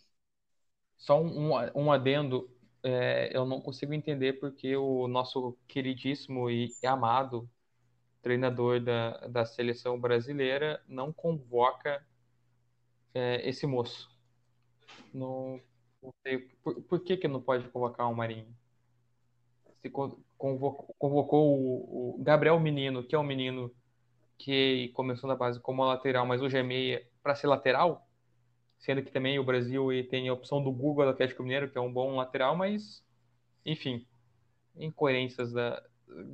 Só 1.02 1.20
um, 1.20 1.50
um 1.74 1.90
adendo, 1.90 2.48
é, 2.80 3.36
eu 3.36 3.44
não 3.44 3.60
consigo 3.60 3.92
entender 3.92 4.34
porque 4.34 4.76
o 4.76 5.08
nosso 5.08 5.58
queridíssimo 5.66 6.48
e 6.48 6.70
amado 6.86 7.50
treinador 8.22 8.80
da, 8.80 9.18
da 9.26 9.44
seleção 9.44 10.00
brasileira 10.00 10.80
não 10.86 11.12
convoca 11.12 12.06
é, 13.12 13.48
esse 13.48 13.66
moço. 13.66 14.16
Não, 15.12 15.60
não 16.00 16.14
sei 16.22 16.38
por, 16.62 16.80
por 16.82 17.00
que 17.00 17.16
que 17.16 17.26
não 17.26 17.42
pode 17.42 17.68
convocar 17.70 18.08
o 18.08 18.14
Marinho? 18.14 18.54
Se 19.82 19.90
con- 19.90 20.22
convocou, 20.38 20.94
convocou 20.96 21.58
o, 21.58 22.14
o 22.20 22.22
Gabriel 22.22 22.60
Menino, 22.60 23.02
que 23.02 23.16
é 23.16 23.18
um 23.18 23.24
menino 23.24 23.74
que 24.38 24.90
começou 24.94 25.26
na 25.26 25.34
base 25.34 25.58
como 25.58 25.84
lateral, 25.84 26.24
mas 26.24 26.40
hoje 26.40 26.58
é 26.58 26.62
meia 26.62 27.04
para 27.24 27.34
ser 27.34 27.48
lateral, 27.48 28.06
sendo 28.82 29.02
que 29.02 29.10
também 29.12 29.38
o 29.38 29.44
Brasil 29.44 29.88
tem 30.10 30.28
a 30.28 30.34
opção 30.34 30.62
do 30.62 30.70
Google 30.70 31.04
do 31.04 31.10
Atlético 31.12 31.42
Mineiro, 31.42 31.70
que 31.70 31.78
é 31.78 31.80
um 31.80 31.92
bom 31.92 32.16
lateral, 32.16 32.54
mas 32.56 33.02
enfim, 33.64 34.04
incoerências 34.76 35.52
da, 35.52 35.82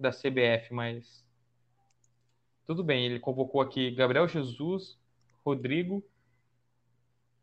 da 0.00 0.10
CBF, 0.10 0.72
mas 0.72 1.24
tudo 2.66 2.82
bem, 2.82 3.04
ele 3.06 3.20
convocou 3.20 3.60
aqui 3.60 3.90
Gabriel 3.90 4.26
Jesus, 4.26 4.98
Rodrigo, 5.44 6.02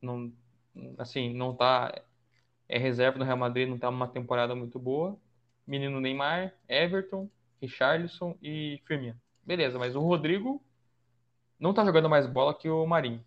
não, 0.02 0.34
assim, 0.98 1.34
não 1.34 1.56
tá, 1.56 1.94
é 2.68 2.78
reserva 2.78 3.20
do 3.20 3.26
Real 3.26 3.38
Madrid, 3.38 3.70
não 3.70 3.78
tá 3.78 3.90
numa 3.92 4.08
temporada 4.08 4.56
muito 4.56 4.80
boa. 4.80 5.18
Menino 5.66 6.00
Neymar, 6.00 6.54
Everton, 6.68 7.30
Richarlison 7.62 8.38
e 8.42 8.82
Firmino. 8.86 9.20
Beleza, 9.44 9.80
mas 9.80 9.96
o 9.96 10.00
Rodrigo 10.00 10.64
não 11.60 11.74
tá 11.74 11.84
jogando 11.86 12.10
mais 12.10 12.28
bola 12.28 12.54
que 12.54 12.70
o 12.70 12.86
Marinho. 12.86 13.24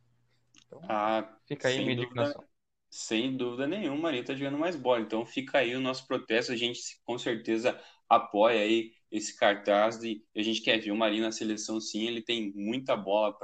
Ah, 0.88 1.38
Fica 1.46 1.68
aí 1.68 1.80
minha 1.80 1.94
dúvida, 1.94 1.96
indignação. 1.96 2.48
Sem 2.90 3.36
dúvida 3.36 3.66
nenhuma, 3.66 3.96
o 3.98 4.02
Marinho 4.02 4.22
está 4.22 4.34
jogando 4.34 4.58
mais 4.58 4.76
bola. 4.76 5.00
Então 5.02 5.26
fica 5.26 5.58
aí 5.58 5.74
o 5.76 5.80
nosso 5.80 6.06
protesto. 6.06 6.52
A 6.52 6.56
gente 6.56 6.80
com 7.04 7.18
certeza 7.18 7.80
apoia 8.08 8.60
aí 8.62 8.92
esse 9.10 9.36
cartaz 9.36 10.02
e 10.04 10.24
a 10.36 10.42
gente 10.42 10.62
quer 10.62 10.78
ver 10.80 10.92
o 10.92 10.96
Marinho 10.96 11.24
na 11.24 11.32
seleção 11.32 11.80
sim. 11.80 12.06
Ele 12.06 12.22
tem 12.22 12.52
muita 12.54 12.96
bola 12.96 13.36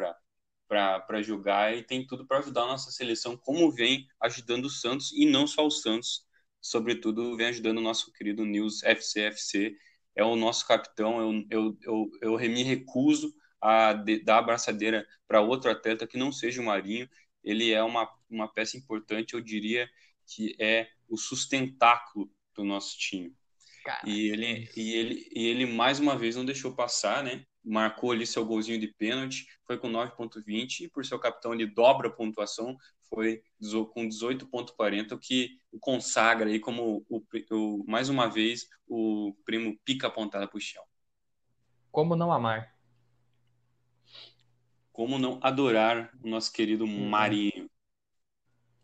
para 0.68 1.22
jogar 1.22 1.76
e 1.76 1.82
tem 1.84 2.06
tudo 2.06 2.26
para 2.26 2.38
ajudar 2.38 2.62
a 2.64 2.66
nossa 2.68 2.90
seleção, 2.90 3.36
como 3.36 3.70
vem 3.72 4.06
ajudando 4.20 4.66
o 4.66 4.70
Santos 4.70 5.12
e 5.12 5.26
não 5.26 5.46
só 5.46 5.66
o 5.66 5.70
Santos, 5.70 6.26
sobretudo 6.60 7.36
vem 7.36 7.48
ajudando 7.48 7.78
o 7.78 7.82
nosso 7.82 8.12
querido 8.12 8.44
News 8.44 8.82
FCFC. 8.82 9.76
É 10.16 10.24
o 10.24 10.36
nosso 10.36 10.66
capitão. 10.66 11.20
Eu, 11.20 11.44
eu, 11.50 11.78
eu, 12.22 12.38
eu 12.38 12.50
me 12.50 12.62
recuso 12.62 13.34
a 13.64 13.92
dar 13.92 14.36
a 14.36 14.38
abraçadeira 14.38 15.06
para 15.26 15.40
outro 15.40 15.70
atleta 15.70 16.06
que 16.06 16.18
não 16.18 16.30
seja 16.30 16.60
o 16.60 16.64
Marinho 16.64 17.08
ele 17.44 17.70
é 17.70 17.82
uma, 17.82 18.10
uma 18.28 18.48
peça 18.48 18.76
importante, 18.76 19.34
eu 19.34 19.40
diria 19.40 19.88
que 20.26 20.56
é 20.58 20.88
o 21.08 21.16
sustentáculo 21.16 22.30
do 22.54 22.64
nosso 22.64 22.98
time. 22.98 23.36
e 24.06 24.30
ele, 24.30 24.70
e, 24.74 24.94
ele, 24.94 25.30
e 25.34 25.46
ele 25.46 25.66
mais 25.66 26.00
uma 26.00 26.16
vez 26.16 26.34
não 26.34 26.44
deixou 26.44 26.74
passar, 26.74 27.22
né? 27.22 27.44
Marcou 27.62 28.12
ali 28.12 28.26
seu 28.26 28.44
golzinho 28.44 28.80
de 28.80 28.88
pênalti, 28.88 29.46
foi 29.66 29.78
com 29.78 29.90
9.20 29.90 30.80
e 30.80 30.88
por 30.88 31.04
seu 31.04 31.18
capitão 31.18 31.52
ele 31.52 31.66
dobra 31.66 32.08
a 32.08 32.12
pontuação, 32.12 32.76
foi 33.08 33.42
com 33.92 34.08
18.40, 34.08 35.12
o 35.12 35.18
que 35.18 35.58
o 35.70 35.78
consagra 35.78 36.48
aí 36.48 36.58
como 36.58 37.04
o, 37.08 37.22
o, 37.50 37.84
mais 37.86 38.08
uma 38.08 38.26
vez 38.26 38.66
o 38.86 39.34
primo 39.44 39.78
pica 39.84 40.06
apontada 40.06 40.48
para 40.48 40.58
o 40.58 40.60
chão. 40.60 40.82
Como 41.90 42.16
não 42.16 42.32
amar? 42.32 42.73
Como 44.94 45.18
não 45.18 45.40
adorar 45.42 46.08
o 46.22 46.28
nosso 46.28 46.52
querido 46.52 46.84
uhum. 46.84 47.08
Marinho? 47.08 47.68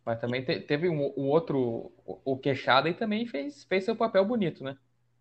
Mas 0.05 0.21
também 0.21 0.45
te, 0.45 0.59
teve 0.59 0.89
um, 0.89 1.15
um, 1.17 1.29
outro, 1.29 1.93
o 2.05 2.37
Queixada, 2.37 2.91
e 2.91 2.95
também 2.95 3.27
fez, 3.27 3.65
fez 3.65 3.85
seu 3.85 3.95
papel 3.95 4.25
bonito, 4.25 4.65
né? 4.65 4.77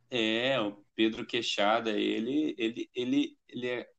É, 0.10 0.60
o 0.60 0.84
Pedro 0.96 1.28
Queixada, 1.28 1.92
ele, 1.92 2.56
ele, 2.58 2.90
ele, 2.96 3.38
ele 3.48 3.68
é, 3.68 3.90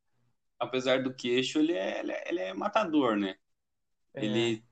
apesar 0.59 1.01
do 1.01 1.15
queixo, 1.15 1.61
ele 1.61 1.75
é, 1.75 2.01
ele 2.01 2.11
é, 2.11 2.29
ele 2.29 2.41
é 2.41 2.53
matador, 2.53 3.17
né? 3.17 3.37
É. 4.13 4.25
Ele 4.25 4.65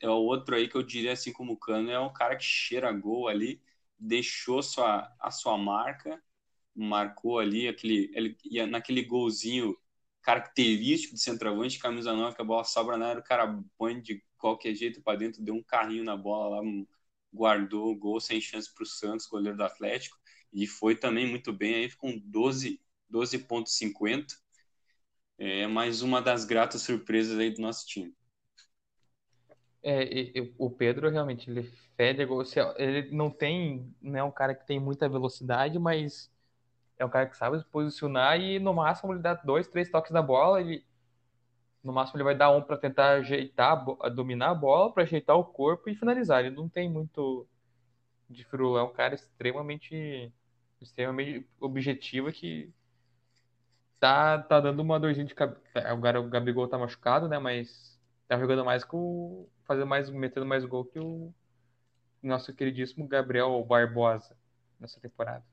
é 0.00 0.08
o 0.08 0.14
outro 0.14 0.56
aí 0.56 0.68
que 0.68 0.76
eu 0.76 0.82
diria, 0.82 1.12
assim 1.12 1.34
como 1.34 1.52
o 1.52 1.58
Cano, 1.58 1.90
é 1.90 2.00
um 2.00 2.12
cara 2.12 2.34
que 2.34 2.44
cheira 2.44 2.90
gol 2.92 3.28
ali, 3.28 3.60
deixou 3.98 4.62
sua, 4.62 5.14
a 5.20 5.30
sua 5.30 5.58
marca, 5.58 6.18
marcou 6.74 7.38
ali 7.38 7.68
aquele, 7.68 8.10
ele, 8.14 8.66
naquele 8.66 9.02
golzinho 9.02 9.76
característico 10.22 11.14
de 11.14 11.20
centroavante, 11.20 11.78
camisa 11.78 12.12
9, 12.12 12.36
que 12.36 12.42
a 12.42 12.44
bola 12.44 12.64
sobra 12.64 12.96
na 12.96 13.08
área, 13.08 13.20
o 13.20 13.24
cara 13.24 13.60
põe 13.76 14.00
de 14.00 14.22
qualquer 14.36 14.74
jeito 14.74 15.02
para 15.02 15.18
dentro, 15.18 15.42
deu 15.42 15.54
um 15.54 15.62
carrinho 15.62 16.04
na 16.04 16.16
bola 16.16 16.60
lá, 16.60 16.68
guardou 17.32 17.90
o 17.90 17.96
gol 17.96 18.20
sem 18.20 18.40
chance 18.40 18.72
para 18.72 18.82
o 18.82 18.86
Santos, 18.86 19.26
goleiro 19.26 19.56
do 19.56 19.64
Atlético, 19.64 20.16
e 20.52 20.66
foi 20.66 20.96
também 20.96 21.26
muito 21.26 21.52
bem, 21.52 21.74
aí 21.74 21.92
com 21.92 22.18
12, 22.18 22.80
12.50. 23.10 24.34
É 25.38 25.66
mais 25.66 26.02
uma 26.02 26.20
das 26.20 26.44
gratas 26.44 26.82
surpresas 26.82 27.38
aí 27.38 27.50
do 27.50 27.62
nosso 27.62 27.86
time. 27.86 28.12
É, 29.82 30.04
o 30.58 30.68
Pedro 30.68 31.08
realmente 31.08 31.48
ele 31.48 31.62
fede 31.96 32.24
gol. 32.24 32.42
Ele 32.76 33.10
não 33.10 33.30
tem, 33.30 33.94
não 34.00 34.18
é 34.18 34.24
um 34.24 34.30
cara 34.30 34.54
que 34.54 34.66
tem 34.66 34.80
muita 34.80 35.08
velocidade, 35.08 35.78
mas 35.78 36.30
é 36.98 37.04
um 37.04 37.08
cara 37.10 37.26
que 37.26 37.36
sabe 37.36 37.58
se 37.58 37.64
posicionar 37.66 38.40
e 38.40 38.58
no 38.58 38.74
máximo 38.74 39.12
ele 39.12 39.20
dá 39.22 39.34
dois, 39.34 39.68
três 39.68 39.90
toques 39.90 40.10
na 40.12 40.22
bola. 40.22 40.60
Ele, 40.60 40.84
no 41.82 41.92
máximo 41.92 42.16
ele 42.18 42.24
vai 42.24 42.36
dar 42.36 42.50
um 42.50 42.62
para 42.62 42.76
tentar 42.76 43.12
ajeitar, 43.18 43.84
dominar 44.14 44.50
a 44.50 44.54
bola, 44.54 44.92
para 44.92 45.04
ajeitar 45.04 45.36
o 45.36 45.44
corpo 45.44 45.88
e 45.88 45.94
finalizar. 45.94 46.44
Ele 46.44 46.54
não 46.54 46.68
tem 46.68 46.90
muito 46.90 47.46
de 48.28 48.44
fru, 48.44 48.76
é 48.76 48.82
um 48.82 48.92
cara 48.92 49.14
extremamente, 49.14 50.32
extremamente 50.80 51.48
objetivo 51.60 52.32
que 52.32 52.72
tá, 54.00 54.38
tá 54.42 54.60
dando 54.60 54.80
uma 54.80 54.98
dorzinha 55.00 55.26
de 55.26 55.34
cabeça. 55.34 55.60
Agora 55.76 56.20
o 56.20 56.28
Gabigol 56.28 56.68
tá 56.68 56.78
machucado, 56.78 57.28
né? 57.28 57.38
Mas 57.38 57.98
tá 58.26 58.38
jogando 58.38 58.64
mais 58.64 58.84
com. 58.84 59.48
fazendo 59.64 59.86
mais, 59.86 60.10
metendo 60.10 60.46
mais 60.46 60.64
gol 60.64 60.84
que 60.84 60.98
o 60.98 61.32
nosso 62.22 62.54
queridíssimo 62.54 63.08
Gabriel 63.08 63.64
Barbosa 63.64 64.36
nessa 64.80 65.00
temporada. 65.00 65.44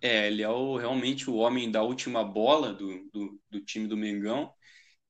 É, 0.00 0.26
ele 0.26 0.42
é 0.42 0.48
o, 0.48 0.76
realmente 0.76 1.30
o 1.30 1.36
homem 1.36 1.70
da 1.70 1.82
última 1.82 2.22
bola 2.22 2.72
do, 2.72 3.08
do, 3.10 3.40
do, 3.50 3.60
time 3.60 3.86
do 3.86 3.96
Mengão 3.96 4.52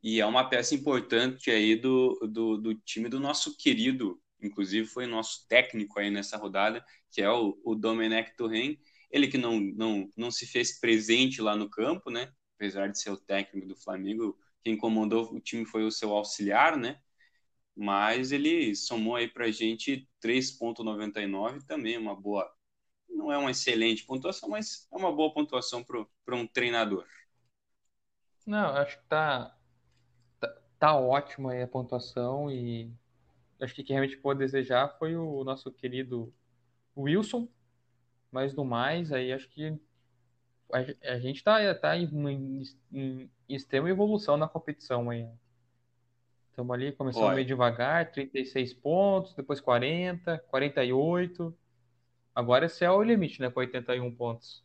e 0.02 0.20
é 0.20 0.26
uma 0.26 0.48
peça 0.48 0.74
importante 0.74 1.50
aí 1.50 1.76
do, 1.76 2.18
do, 2.30 2.56
do, 2.58 2.74
time 2.74 3.08
do 3.08 3.18
nosso 3.18 3.56
querido, 3.56 4.20
inclusive 4.40 4.86
foi 4.86 5.06
nosso 5.06 5.46
técnico 5.48 5.98
aí 5.98 6.10
nessa 6.10 6.36
rodada, 6.36 6.84
que 7.10 7.22
é 7.22 7.30
o, 7.30 7.58
o 7.64 7.74
Domenech 7.74 8.36
Torren, 8.36 8.78
ele 9.10 9.28
que 9.28 9.38
não, 9.38 9.60
não, 9.60 10.08
não 10.16 10.30
se 10.30 10.46
fez 10.46 10.78
presente 10.80 11.40
lá 11.40 11.56
no 11.56 11.70
campo, 11.70 12.10
né? 12.10 12.32
Apesar 12.56 12.88
de 12.88 12.98
ser 13.00 13.10
o 13.10 13.16
técnico 13.16 13.68
do 13.68 13.76
Flamengo, 13.76 14.36
quem 14.62 14.76
comandou 14.76 15.32
o 15.32 15.40
time 15.40 15.64
foi 15.64 15.84
o 15.84 15.90
seu 15.90 16.12
auxiliar, 16.12 16.76
né? 16.76 16.98
Mas 17.76 18.32
ele 18.32 18.74
somou 18.74 19.16
aí 19.16 19.28
pra 19.28 19.50
gente 19.50 20.08
3.99, 20.20 21.64
também 21.66 21.98
uma 21.98 22.14
boa 22.14 22.48
não 23.24 23.32
é 23.32 23.38
uma 23.38 23.50
excelente 23.50 24.04
pontuação, 24.04 24.48
mas 24.48 24.86
é 24.92 24.96
uma 24.96 25.10
boa 25.10 25.32
pontuação 25.32 25.82
para 25.82 26.36
um 26.36 26.46
treinador. 26.46 27.06
Não, 28.46 28.68
acho 28.76 28.98
que 28.98 29.04
tá, 29.06 29.56
tá, 30.38 30.56
tá 30.78 30.96
ótima 30.96 31.54
a 31.54 31.66
pontuação 31.66 32.50
e 32.50 32.92
acho 33.60 33.74
que 33.74 33.82
quem 33.82 33.96
realmente 33.96 34.18
pode 34.18 34.38
desejar 34.38 34.96
foi 34.98 35.16
o 35.16 35.42
nosso 35.42 35.72
querido 35.72 36.32
Wilson, 36.96 37.48
mas 38.30 38.54
no 38.54 38.64
mais, 38.64 39.10
aí 39.12 39.32
acho 39.32 39.48
que 39.48 39.78
a, 40.72 41.12
a 41.14 41.18
gente 41.18 41.42
tá, 41.42 41.74
tá 41.74 41.96
em, 41.96 42.08
em, 42.28 42.62
em, 42.92 43.30
extrema 43.48 43.88
evolução 43.88 44.36
na 44.36 44.48
competição 44.48 45.08
aí. 45.08 45.26
Estamos 46.50 46.74
ali, 46.74 46.92
começando 46.92 47.34
meio 47.34 47.46
devagar, 47.46 48.12
36 48.12 48.74
pontos, 48.74 49.34
depois 49.34 49.60
40, 49.60 50.38
48. 50.48 51.56
Agora 52.34 52.66
esse 52.66 52.84
é 52.84 52.90
o 52.90 53.02
limite, 53.02 53.40
né? 53.40 53.50
Com 53.50 53.60
81 53.60 54.14
pontos. 54.14 54.64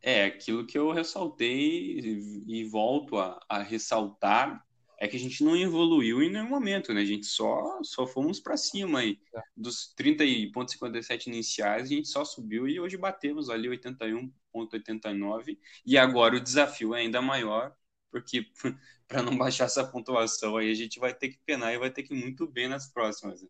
É, 0.00 0.26
aquilo 0.26 0.66
que 0.66 0.76
eu 0.76 0.92
ressaltei 0.92 1.98
e, 1.98 2.60
e 2.60 2.64
volto 2.64 3.16
a, 3.18 3.40
a, 3.48 3.62
ressaltar 3.62 4.62
é 5.00 5.08
que 5.08 5.16
a 5.16 5.18
gente 5.18 5.42
não 5.42 5.56
evoluiu 5.56 6.22
em 6.22 6.30
nenhum 6.30 6.48
momento, 6.48 6.92
né? 6.92 7.00
A 7.00 7.06
gente 7.06 7.24
só, 7.26 7.80
só 7.82 8.06
fomos 8.06 8.38
para 8.38 8.56
cima 8.56 9.00
aí. 9.00 9.18
É. 9.34 9.40
Dos 9.56 9.94
30,57 9.98 11.26
iniciais, 11.28 11.84
a 11.84 11.94
gente 11.94 12.08
só 12.08 12.22
subiu 12.24 12.68
e 12.68 12.78
hoje 12.78 12.98
batemos 12.98 13.48
ali 13.48 13.66
81,89. 13.68 15.58
E 15.86 15.96
agora 15.96 16.36
o 16.36 16.40
desafio 16.40 16.94
é 16.94 17.00
ainda 17.00 17.22
maior, 17.22 17.74
porque 18.10 18.46
para 19.08 19.22
não 19.22 19.36
baixar 19.38 19.64
essa 19.64 19.84
pontuação 19.84 20.56
aí, 20.58 20.70
a 20.70 20.74
gente 20.74 21.00
vai 21.00 21.14
ter 21.14 21.30
que 21.30 21.38
penar 21.46 21.72
e 21.72 21.78
vai 21.78 21.90
ter 21.90 22.02
que 22.02 22.14
ir 22.14 22.18
muito 22.18 22.46
bem 22.46 22.68
nas 22.68 22.86
próximas. 22.92 23.42
Né? 23.42 23.48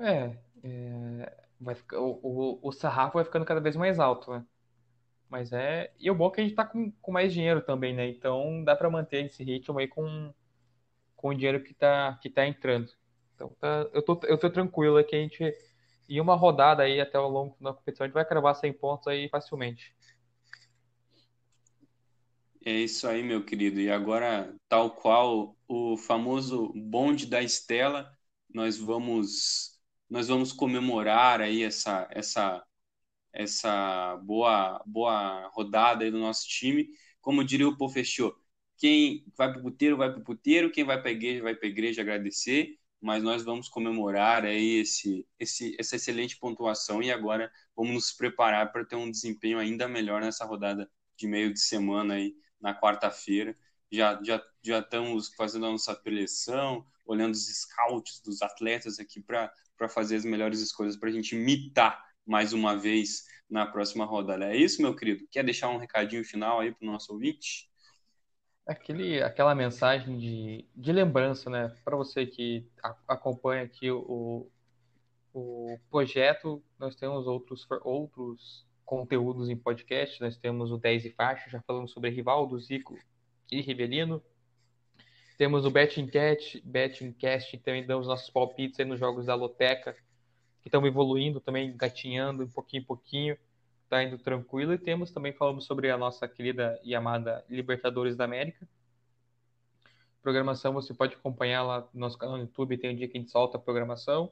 É, 0.00 0.34
é, 0.64 1.44
vai 1.60 1.74
ficar, 1.74 2.00
o, 2.00 2.18
o, 2.22 2.68
o 2.68 2.72
sarrafo 2.72 3.14
vai 3.14 3.24
ficando 3.24 3.44
cada 3.44 3.60
vez 3.60 3.76
mais 3.76 3.98
alto, 3.98 4.30
né? 4.32 4.44
Mas 5.28 5.52
é. 5.52 5.92
E 5.98 6.10
o 6.10 6.14
bom 6.14 6.28
é 6.28 6.30
que 6.32 6.40
a 6.40 6.44
gente 6.44 6.56
tá 6.56 6.64
com, 6.64 6.90
com 7.00 7.12
mais 7.12 7.32
dinheiro 7.32 7.62
também, 7.62 7.94
né? 7.94 8.08
Então 8.08 8.64
dá 8.64 8.74
para 8.74 8.90
manter 8.90 9.26
esse 9.26 9.44
ritmo 9.44 9.78
aí 9.78 9.86
com, 9.86 10.34
com 11.16 11.28
o 11.28 11.34
dinheiro 11.34 11.62
que 11.62 11.74
tá, 11.74 12.18
que 12.22 12.30
tá 12.30 12.46
entrando. 12.46 12.90
Então 13.34 13.50
tá, 13.60 13.88
eu, 13.92 14.02
tô, 14.02 14.20
eu 14.24 14.38
tô 14.38 14.50
tranquilo 14.50 15.02
que 15.04 15.14
a 15.16 15.20
gente. 15.20 15.54
Em 16.08 16.20
uma 16.20 16.34
rodada 16.34 16.82
aí 16.82 17.00
até 17.00 17.18
o 17.18 17.28
longo 17.28 17.56
da 17.60 17.72
competição, 17.72 18.04
a 18.04 18.08
gente 18.08 18.14
vai 18.14 18.24
cravar 18.24 18.54
100 18.56 18.72
pontos 18.72 19.06
aí 19.06 19.28
facilmente. 19.28 19.94
É 22.64 22.72
isso 22.72 23.06
aí, 23.08 23.22
meu 23.22 23.44
querido. 23.44 23.80
E 23.80 23.90
agora, 23.90 24.54
tal 24.68 24.90
qual 24.90 25.56
o 25.68 25.96
famoso 25.96 26.72
bonde 26.74 27.26
da 27.26 27.40
Estela, 27.42 28.12
nós 28.52 28.76
vamos 28.76 29.79
nós 30.10 30.28
vamos 30.28 30.52
comemorar 30.52 31.40
aí 31.40 31.62
essa, 31.62 32.08
essa, 32.10 32.66
essa 33.32 34.16
boa, 34.24 34.82
boa 34.86 35.48
rodada 35.54 36.04
aí 36.04 36.10
do 36.10 36.18
nosso 36.18 36.48
time. 36.48 36.88
Como 37.20 37.44
diria 37.44 37.68
o 37.68 37.76
Pofechô, 37.76 38.36
quem 38.76 39.24
vai 39.36 39.52
para 39.52 39.60
o 39.60 39.62
puteiro, 39.62 39.96
vai 39.96 40.10
para 40.10 40.20
o 40.20 40.24
puteiro, 40.24 40.72
quem 40.72 40.84
vai 40.84 41.00
para 41.00 41.10
a 41.10 41.12
igreja, 41.12 41.42
vai 41.42 41.54
para 41.54 41.68
a 41.68 41.70
igreja 41.70 42.00
agradecer, 42.02 42.78
mas 43.00 43.22
nós 43.22 43.44
vamos 43.44 43.68
comemorar 43.68 44.44
aí 44.44 44.80
esse, 44.80 45.26
esse, 45.38 45.76
essa 45.78 45.96
excelente 45.96 46.38
pontuação 46.38 47.02
e 47.02 47.12
agora 47.12 47.52
vamos 47.76 47.92
nos 47.94 48.12
preparar 48.12 48.72
para 48.72 48.84
ter 48.84 48.96
um 48.96 49.10
desempenho 49.10 49.58
ainda 49.58 49.86
melhor 49.86 50.20
nessa 50.22 50.44
rodada 50.44 50.90
de 51.16 51.26
meio 51.28 51.52
de 51.52 51.60
semana 51.60 52.14
aí 52.14 52.34
na 52.60 52.74
quarta-feira. 52.78 53.56
Já, 53.92 54.20
já, 54.22 54.42
já 54.62 54.78
estamos 54.80 55.28
fazendo 55.34 55.66
a 55.66 55.70
nossa 55.70 55.94
preleção, 55.94 56.86
olhando 57.04 57.34
os 57.34 57.46
scouts 57.46 58.20
dos 58.20 58.40
atletas 58.42 58.98
aqui 58.98 59.20
para 59.20 59.52
para 59.80 59.88
fazer 59.88 60.16
as 60.16 60.26
melhores 60.26 60.60
escolhas 60.60 60.94
para 60.94 61.08
a 61.08 61.12
gente 61.12 61.34
mitar 61.34 62.04
mais 62.26 62.52
uma 62.52 62.76
vez 62.76 63.24
na 63.48 63.64
próxima 63.64 64.04
rodada. 64.04 64.44
É 64.44 64.56
isso, 64.56 64.82
meu 64.82 64.94
querido? 64.94 65.26
Quer 65.30 65.42
deixar 65.42 65.70
um 65.70 65.78
recadinho 65.78 66.22
final 66.22 66.60
aí 66.60 66.70
para 66.70 66.86
o 66.86 66.92
nosso 66.92 67.10
ouvinte? 67.14 67.70
aquele, 68.66 69.22
aquela 69.22 69.54
mensagem 69.54 70.16
de, 70.16 70.64
de 70.76 70.92
lembrança, 70.92 71.50
né? 71.50 71.74
Para 71.84 71.96
você 71.96 72.26
que 72.26 72.68
a, 72.82 72.94
acompanha 73.08 73.64
aqui 73.64 73.90
o, 73.90 74.46
o 75.34 75.78
projeto, 75.90 76.62
nós 76.78 76.94
temos 76.94 77.26
outros, 77.26 77.66
outros 77.82 78.66
conteúdos 78.84 79.48
em 79.48 79.56
podcast. 79.56 80.20
Nós 80.20 80.36
temos 80.36 80.70
o 80.70 80.78
10 80.78 81.06
e 81.06 81.10
faixa, 81.10 81.50
já 81.50 81.60
falamos 81.62 81.90
sobre 81.90 82.10
Rivaldo, 82.10 82.58
Zico 82.60 82.96
e 83.50 83.60
Rivelino. 83.60 84.22
Temos 85.40 85.64
o 85.64 85.70
Betting 85.70 86.06
Cat, 86.06 86.60
Betting 86.66 87.12
Cast, 87.12 87.56
também 87.60 87.86
damos 87.86 88.06
nossos 88.06 88.28
palpites 88.28 88.78
aí 88.78 88.84
nos 88.84 89.00
jogos 89.00 89.24
da 89.24 89.34
Loteca, 89.34 89.94
que 90.60 90.68
estão 90.68 90.86
evoluindo 90.86 91.40
também, 91.40 91.74
gatinhando, 91.74 92.44
um 92.44 92.50
pouquinho 92.50 92.82
em 92.82 92.84
pouquinho 92.84 93.38
tá 93.88 94.04
indo 94.04 94.18
tranquilo. 94.18 94.74
E 94.74 94.78
temos 94.78 95.10
também, 95.10 95.32
falamos 95.32 95.64
sobre 95.64 95.90
a 95.90 95.96
nossa 95.96 96.28
querida 96.28 96.78
e 96.84 96.94
amada 96.94 97.42
Libertadores 97.48 98.14
da 98.16 98.24
América. 98.24 98.68
Programação 100.20 100.74
você 100.74 100.92
pode 100.92 101.14
acompanhar 101.14 101.62
lá 101.62 101.88
no 101.94 102.00
nosso 102.00 102.18
canal 102.18 102.36
no 102.36 102.42
YouTube, 102.42 102.76
tem 102.76 102.90
um 102.90 102.94
dia 102.94 103.08
que 103.08 103.16
a 103.16 103.20
gente 103.22 103.30
solta 103.30 103.56
a 103.56 103.60
programação. 103.62 104.30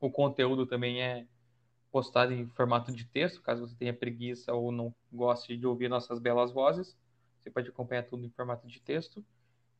O 0.00 0.10
conteúdo 0.10 0.66
também 0.66 1.00
é 1.00 1.24
postado 1.92 2.32
em 2.32 2.48
formato 2.48 2.90
de 2.90 3.04
texto, 3.04 3.40
caso 3.42 3.64
você 3.64 3.76
tenha 3.76 3.94
preguiça 3.94 4.52
ou 4.52 4.72
não 4.72 4.92
goste 5.12 5.56
de 5.56 5.68
ouvir 5.68 5.88
nossas 5.88 6.18
belas 6.18 6.50
vozes. 6.50 6.98
Você 7.38 7.48
pode 7.48 7.68
acompanhar 7.68 8.02
tudo 8.02 8.26
em 8.26 8.30
formato 8.30 8.66
de 8.66 8.80
texto. 8.80 9.24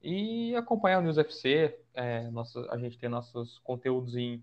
E 0.03 0.55
acompanhar 0.57 0.99
o 0.99 1.03
News 1.03 1.19
FC. 1.19 1.79
É, 1.95 2.29
a 2.71 2.79
gente 2.79 2.99
tem 2.99 3.09
nossos 3.09 3.59
conteúdos 3.59 4.17
em 4.17 4.43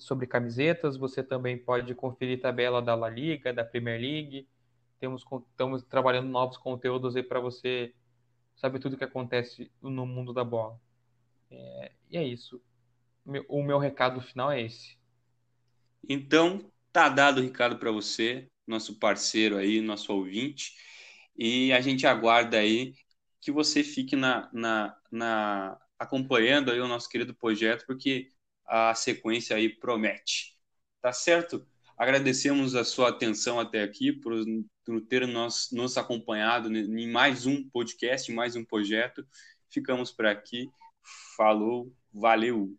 sobre 0.00 0.26
camisetas, 0.26 0.96
você 0.96 1.22
também 1.22 1.58
pode 1.58 1.94
conferir 1.94 2.40
tabela 2.40 2.80
da 2.80 2.94
La 2.94 3.08
Liga, 3.08 3.52
da 3.52 3.64
Premier 3.64 4.00
League. 4.00 4.48
Temos, 4.98 5.24
estamos 5.50 5.82
trabalhando 5.82 6.28
novos 6.28 6.56
conteúdos 6.56 7.14
aí 7.14 7.22
para 7.22 7.38
você 7.38 7.92
saber 8.56 8.78
tudo 8.78 8.94
o 8.94 8.96
que 8.96 9.04
acontece 9.04 9.70
no 9.80 10.06
mundo 10.06 10.32
da 10.32 10.42
bola. 10.42 10.80
É, 11.50 11.92
e 12.10 12.16
é 12.16 12.24
isso. 12.24 12.60
O 13.46 13.62
meu 13.62 13.78
recado 13.78 14.20
final 14.20 14.50
é 14.50 14.62
esse. 14.62 14.96
Então, 16.08 16.70
tá 16.92 17.08
dado 17.08 17.38
o 17.38 17.44
recado 17.44 17.78
para 17.78 17.92
você, 17.92 18.48
nosso 18.66 18.98
parceiro 18.98 19.56
aí, 19.56 19.80
nosso 19.80 20.12
ouvinte, 20.12 20.72
e 21.36 21.72
a 21.72 21.80
gente 21.80 22.06
aguarda 22.06 22.58
aí 22.58 22.94
que 23.40 23.50
você 23.52 23.82
fique 23.84 24.16
na, 24.16 24.48
na, 24.52 24.96
na 25.10 25.80
acompanhando 25.98 26.70
aí 26.70 26.80
o 26.80 26.88
nosso 26.88 27.08
querido 27.08 27.34
projeto, 27.34 27.84
porque 27.86 28.28
a 28.66 28.94
sequência 28.94 29.56
aí 29.56 29.68
promete. 29.68 30.56
Tá 31.00 31.12
certo? 31.12 31.66
Agradecemos 31.96 32.74
a 32.74 32.84
sua 32.84 33.08
atenção 33.08 33.58
até 33.58 33.82
aqui, 33.82 34.12
por, 34.12 34.32
por 34.84 35.00
ter 35.02 35.26
nos, 35.26 35.70
nos 35.72 35.96
acompanhado 35.96 36.74
em 36.74 37.10
mais 37.10 37.46
um 37.46 37.68
podcast, 37.70 38.30
em 38.30 38.34
mais 38.34 38.54
um 38.56 38.64
projeto. 38.64 39.26
Ficamos 39.70 40.12
por 40.12 40.26
aqui. 40.26 40.68
Falou, 41.36 41.92
valeu! 42.12 42.78